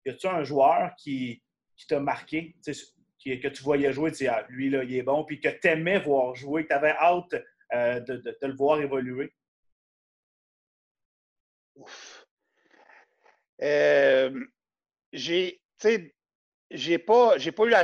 y 0.05 0.09
a-tu 0.09 0.27
un 0.27 0.43
joueur 0.43 0.95
qui, 0.95 1.41
qui 1.75 1.87
t'a 1.87 1.99
marqué, 1.99 2.55
que 2.63 3.47
tu 3.47 3.63
voyais 3.63 3.93
jouer, 3.93 4.11
tu 4.11 4.27
ah, 4.27 4.45
lui, 4.49 4.69
là, 4.69 4.83
il 4.83 4.95
est 4.95 5.03
bon, 5.03 5.23
puis 5.23 5.39
que 5.39 5.49
tu 5.49 5.67
aimais 5.67 5.99
voir 5.99 6.35
jouer, 6.35 6.63
que 6.63 6.69
tu 6.69 6.73
avais 6.73 6.91
hâte 6.91 7.35
euh, 7.73 7.99
de, 7.99 8.17
de, 8.17 8.37
le 8.41 8.55
voir 8.55 8.79
évoluer? 8.81 9.33
Euh, 13.61 14.45
j'ai, 15.13 15.61
j'ai 16.69 16.97
pas, 16.99 17.37
j'ai 17.37 17.51
pas 17.51 17.63
eu 17.65 17.69
la. 17.69 17.83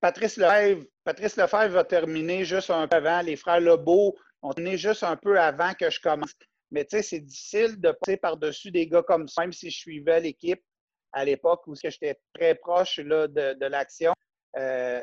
Patrice 0.00 0.36
Lefebvre, 0.36 0.84
Patrice 1.04 1.36
Lefebvre 1.36 1.78
a 1.78 1.84
terminé 1.84 2.44
juste 2.44 2.70
un 2.70 2.86
peu 2.86 2.96
avant. 2.96 3.22
Les 3.22 3.36
frères 3.36 3.60
Lebeau 3.60 4.18
ont 4.44 4.52
terminé 4.52 4.76
juste 4.76 5.02
un 5.02 5.16
peu 5.16 5.40
avant 5.40 5.72
que 5.74 5.90
je 5.90 6.00
commence. 6.00 6.34
Mais 6.70 6.84
tu 6.84 6.96
sais, 6.96 7.02
c'est 7.02 7.20
difficile 7.20 7.80
de 7.80 7.92
passer 7.92 8.16
par-dessus 8.16 8.70
des 8.70 8.86
gars 8.86 9.02
comme 9.02 9.26
ça, 9.26 9.42
même 9.42 9.52
si 9.52 9.70
je 9.70 9.78
suivais 9.78 10.20
l'équipe 10.20 10.62
à 11.12 11.24
l'époque 11.24 11.66
où 11.66 11.74
j'étais 11.74 12.18
très 12.34 12.54
proche 12.54 12.98
là, 12.98 13.26
de, 13.28 13.66
l'action. 13.66 14.12
Euh, 14.56 15.00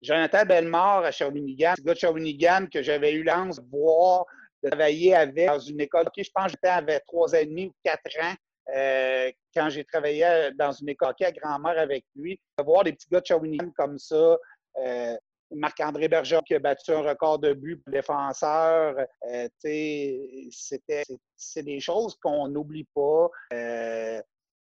Jonathan 0.00 0.44
Bellemare 0.46 1.04
à 1.04 1.10
Shawinigan, 1.10 1.74
ce 1.76 1.82
gars 1.82 1.94
de 1.94 1.98
Shawinigan 1.98 2.66
que 2.72 2.82
j'avais 2.82 3.12
eu 3.12 3.24
l'ance 3.24 3.60
de 3.60 3.68
voir, 3.68 4.24
de 4.62 4.70
travailler 4.70 5.14
avec 5.14 5.48
dans 5.48 5.58
une 5.58 5.80
école. 5.80 6.06
je 6.16 6.30
pense 6.32 6.46
que 6.46 6.50
j'étais 6.52 6.68
avec 6.68 7.04
trois 7.06 7.32
et 7.32 7.46
demi 7.46 7.66
ou 7.66 7.72
quatre 7.82 8.16
ans 8.22 8.34
euh, 8.76 9.30
quand 9.54 9.68
j'ai 9.70 9.84
travaillé 9.84 10.50
dans 10.54 10.72
une 10.72 10.88
école 10.88 11.14
à 11.20 11.32
grand-mère 11.32 11.78
avec 11.78 12.04
lui. 12.14 12.40
De 12.58 12.64
voir 12.64 12.84
des 12.84 12.92
petits 12.92 13.08
gars 13.10 13.20
de 13.20 13.26
Shawinigan 13.26 13.72
comme 13.76 13.98
ça, 13.98 14.36
euh, 14.78 15.16
Marc-André 15.50 16.08
Bergeron 16.08 16.42
qui 16.42 16.54
a 16.54 16.58
battu 16.58 16.92
un 16.92 17.00
record 17.00 17.38
de 17.38 17.52
but 17.52 17.76
pour 17.76 17.92
défenseur. 17.92 18.96
Euh, 19.28 19.48
c'est 19.60 20.82
des 21.62 21.80
choses 21.80 22.16
qu'on 22.22 22.48
n'oublie 22.48 22.86
pas. 22.94 23.28
Euh, 23.52 24.20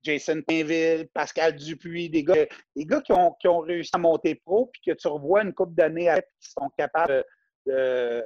Jason 0.04 0.42
Pinville, 0.48 1.08
Pascal 1.14 1.56
Dupuis, 1.56 2.10
des 2.10 2.24
gars, 2.24 2.46
des 2.76 2.86
gars 2.86 3.02
qui, 3.02 3.12
ont, 3.12 3.36
qui 3.40 3.48
ont 3.48 3.60
réussi 3.60 3.92
à 3.94 3.98
monter 3.98 4.36
pro, 4.36 4.68
puis 4.68 4.82
que 4.88 4.98
tu 4.98 5.08
revois 5.08 5.44
une 5.44 5.54
couple 5.54 5.74
d'années 5.74 6.08
après, 6.08 6.28
qui 6.42 6.52
sont 6.52 6.70
capables 6.78 7.24
de, 7.66 8.26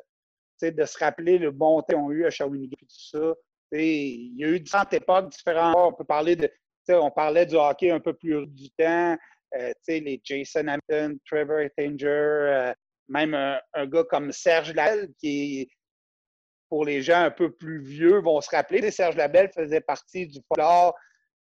de, 0.62 0.86
se 0.86 0.98
rappeler 1.00 1.40
le 1.40 1.52
bon 1.52 1.82
temps 1.82 1.88
qu'ils 1.88 1.98
ont 1.98 2.12
eu 2.12 2.26
à 2.26 2.30
Shawinigan 2.30 2.78
et 2.80 2.86
tout 2.86 3.20
ça. 3.20 3.34
il 3.72 4.38
y 4.38 4.46
a 4.46 4.50
eu 4.50 4.60
différentes 4.60 4.94
époques 4.94 5.30
différentes. 5.30 5.76
On 5.76 5.94
peut 5.94 6.04
parler 6.04 6.36
de, 6.36 6.50
on 6.90 7.12
parlait 7.12 7.46
du 7.46 7.56
hockey 7.56 7.90
un 7.90 8.00
peu 8.00 8.14
plus 8.14 8.46
du 8.48 8.70
temps. 8.72 9.18
Euh, 9.58 9.72
les 9.88 10.20
Jason 10.24 10.68
Hampton, 10.68 11.18
Trevor 11.26 11.68
Tanger, 11.78 12.08
euh, 12.08 12.74
même 13.08 13.34
un, 13.34 13.86
gars 13.86 14.04
comme 14.10 14.32
Serge 14.32 14.74
Labelle, 14.74 15.10
qui, 15.20 15.70
pour 16.70 16.86
les 16.86 17.02
gens 17.02 17.22
un 17.22 17.32
peu 17.32 17.52
plus 17.52 17.82
vieux, 17.84 18.20
vont 18.20 18.42
se 18.42 18.50
rappeler. 18.50 18.90
Serge 18.90 19.16
Labelle 19.16 19.52
faisait 19.54 19.82
partie 19.82 20.28
du 20.28 20.40
folklore 20.48 20.96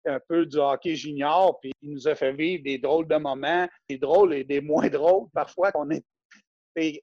un 0.05 0.19
peu 0.27 0.45
du 0.45 0.57
hockey 0.57 0.95
junior, 0.95 1.59
puis 1.61 1.71
il 1.81 1.91
nous 1.91 2.07
a 2.07 2.15
fait 2.15 2.33
vivre 2.33 2.63
des 2.63 2.77
drôles 2.77 3.07
de 3.07 3.15
moments, 3.15 3.67
des 3.89 3.97
drôles 3.97 4.33
et 4.33 4.43
des 4.43 4.61
moins 4.61 4.89
drôles 4.89 5.27
parfois 5.33 5.71
qu'on 5.71 5.89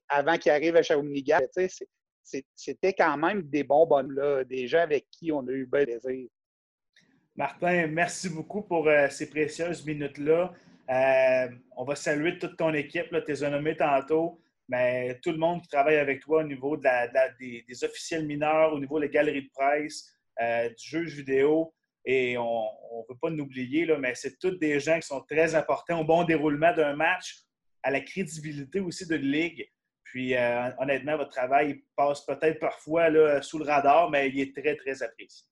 avant 0.09 0.37
qu'il 0.37 0.51
arrive 0.51 0.75
à 0.75 0.83
Shawinigan. 0.83 1.39
C'était 2.23 2.93
quand 2.93 3.17
même 3.17 3.41
des 3.43 3.63
bons 3.63 3.87
bonnes 3.87 4.13
là, 4.13 4.43
des 4.43 4.67
gens 4.67 4.81
avec 4.81 5.07
qui 5.09 5.31
on 5.31 5.47
a 5.47 5.51
eu 5.51 5.65
bien 5.65 5.83
plaisir. 5.83 6.27
Martin, 7.35 7.87
merci 7.87 8.29
beaucoup 8.29 8.61
pour 8.61 8.87
euh, 8.87 9.07
ces 9.09 9.29
précieuses 9.29 9.85
minutes-là. 9.85 10.53
Euh, 10.89 11.47
on 11.77 11.83
va 11.83 11.95
saluer 11.95 12.37
toute 12.37 12.57
ton 12.57 12.73
équipe. 12.73 13.15
Tu 13.25 13.31
es 13.31 13.49
nommé 13.49 13.75
tantôt, 13.75 14.41
mais 14.67 15.19
tout 15.21 15.31
le 15.31 15.37
monde 15.37 15.61
qui 15.61 15.69
travaille 15.69 15.97
avec 15.97 16.21
toi 16.21 16.41
au 16.41 16.47
niveau 16.47 16.77
de 16.77 17.67
des, 17.67 17.83
officiels 17.83 18.25
mineurs, 18.25 18.73
au 18.73 18.79
niveau 18.79 18.99
des 18.99 19.09
galeries 19.09 19.43
de 19.43 19.51
presse, 19.53 20.11
euh, 20.41 20.69
du 20.69 20.75
juge 20.77 21.15
vidéo. 21.15 21.73
Et 22.03 22.37
on 22.37 22.63
ne 22.63 23.13
veut 23.13 23.19
pas 23.21 23.29
nous 23.29 23.43
oublier, 23.43 23.85
mais 23.99 24.15
c'est 24.15 24.39
tous 24.39 24.57
des 24.57 24.79
gens 24.79 24.95
qui 24.99 25.07
sont 25.07 25.21
très 25.21 25.53
importants 25.53 26.01
au 26.01 26.03
bon 26.03 26.23
déroulement 26.23 26.73
d'un 26.73 26.95
match, 26.95 27.43
à 27.83 27.91
la 27.91 28.01
crédibilité 28.01 28.79
aussi 28.79 29.07
de 29.07 29.15
la 29.15 29.21
ligue. 29.21 29.69
Puis, 30.03 30.35
euh, 30.35 30.71
honnêtement, 30.79 31.15
votre 31.15 31.29
travail 31.29 31.83
passe 31.95 32.25
peut-être 32.25 32.59
parfois 32.59 33.41
sous 33.41 33.59
le 33.59 33.65
radar, 33.65 34.09
mais 34.09 34.29
il 34.29 34.39
est 34.39 34.55
très, 34.55 34.75
très 34.75 35.03
apprécié. 35.03 35.50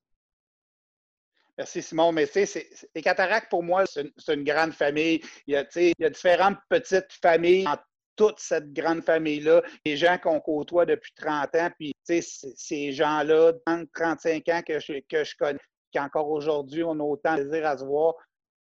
Merci 1.60 1.82
Simon. 1.82 2.10
Mais 2.10 2.26
tu 2.26 2.46
sais, 2.46 2.70
les 2.94 3.02
cataractes, 3.02 3.50
pour 3.50 3.62
moi, 3.62 3.84
c'est 3.84 4.32
une, 4.32 4.44
grande 4.44 4.72
famille. 4.72 5.20
Il 5.46 5.52
y, 5.52 5.56
a, 5.56 6.08
différentes 6.08 6.56
petites 6.70 7.12
familles 7.20 7.64
dans 7.64 7.76
toute 8.16 8.40
cette 8.40 8.72
grande 8.72 9.02
famille-là. 9.02 9.60
Les 9.84 9.98
gens 9.98 10.16
qu'on 10.16 10.40
côtoie 10.40 10.86
depuis 10.86 11.12
30 11.16 11.54
ans, 11.56 11.70
puis 11.78 11.92
ces 12.02 12.92
gens-là, 12.92 13.52
35 13.92 14.48
ans 14.48 14.62
que 14.66 14.80
je, 14.80 15.00
que 15.06 15.22
je 15.22 15.36
connais, 15.36 15.58
qu'encore 15.92 16.30
aujourd'hui, 16.30 16.82
on 16.82 16.98
a 16.98 17.02
autant 17.02 17.36
de 17.36 17.42
plaisir 17.42 17.66
à 17.66 17.76
se 17.76 17.84
voir. 17.84 18.14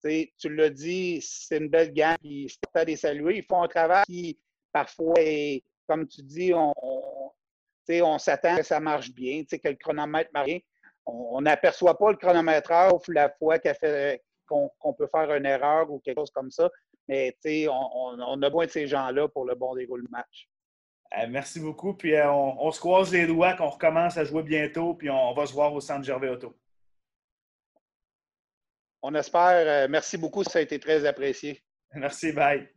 tu 0.01 0.55
l'as 0.55 0.69
dit, 0.69 1.19
c'est 1.21 1.57
une 1.57 1.67
belle 1.67 1.91
gang, 1.91 2.15
puis 2.21 2.47
c'est 2.49 2.79
à 2.79 2.85
les 2.85 2.95
saluer. 2.95 3.39
Ils 3.39 3.43
font 3.43 3.61
un 3.61 3.67
travail 3.67 4.05
qui, 4.05 4.39
parfois, 4.71 5.19
comme 5.85 6.07
tu 6.07 6.23
dis, 6.23 6.53
on, 6.53 6.73
on 7.89 8.17
s'attend 8.19 8.55
que 8.55 8.63
ça 8.63 8.79
marche 8.79 9.11
bien, 9.11 9.43
que 9.43 9.67
le 9.67 9.75
chronomètre 9.75 10.29
marche 10.33 10.45
bien 10.45 10.59
on 11.05 11.41
n'aperçoit 11.41 11.97
pas 11.97 12.11
le 12.11 12.17
chronométreur 12.17 12.99
la 13.09 13.29
fois 13.29 13.57
qu'on 14.47 14.93
peut 14.97 15.07
faire 15.07 15.33
une 15.33 15.45
erreur 15.45 15.91
ou 15.91 15.99
quelque 15.99 16.19
chose 16.19 16.31
comme 16.31 16.51
ça. 16.51 16.69
Mais 17.07 17.35
on, 17.69 18.17
on, 18.19 18.41
a 18.41 18.49
besoin 18.49 18.65
de 18.65 18.71
ces 18.71 18.87
gens-là 18.87 19.27
pour 19.27 19.45
le 19.45 19.55
bon 19.55 19.75
déroulement 19.75 20.07
du 20.07 20.11
match. 20.11 20.49
Euh, 21.17 21.27
merci 21.29 21.59
beaucoup. 21.59 21.93
Puis 21.93 22.15
euh, 22.15 22.31
on, 22.31 22.71
se 22.71 22.79
croise 22.79 23.11
les 23.11 23.27
doigts 23.27 23.53
qu'on 23.53 23.69
recommence 23.69 24.17
à 24.17 24.25
jouer 24.25 24.43
bientôt. 24.43 24.95
Puis 24.95 25.09
on, 25.09 25.33
va 25.33 25.45
se 25.45 25.53
voir 25.53 25.73
au 25.73 25.79
centre 25.79 26.03
Gervais 26.03 26.29
Auto. 26.29 26.55
On 29.01 29.13
espère. 29.13 29.67
Euh, 29.67 29.87
merci 29.89 30.17
beaucoup. 30.17 30.43
Ça 30.43 30.59
a 30.59 30.61
été 30.61 30.79
très 30.79 31.05
apprécié. 31.05 31.61
Merci. 31.93 32.31
Bye. 32.31 32.67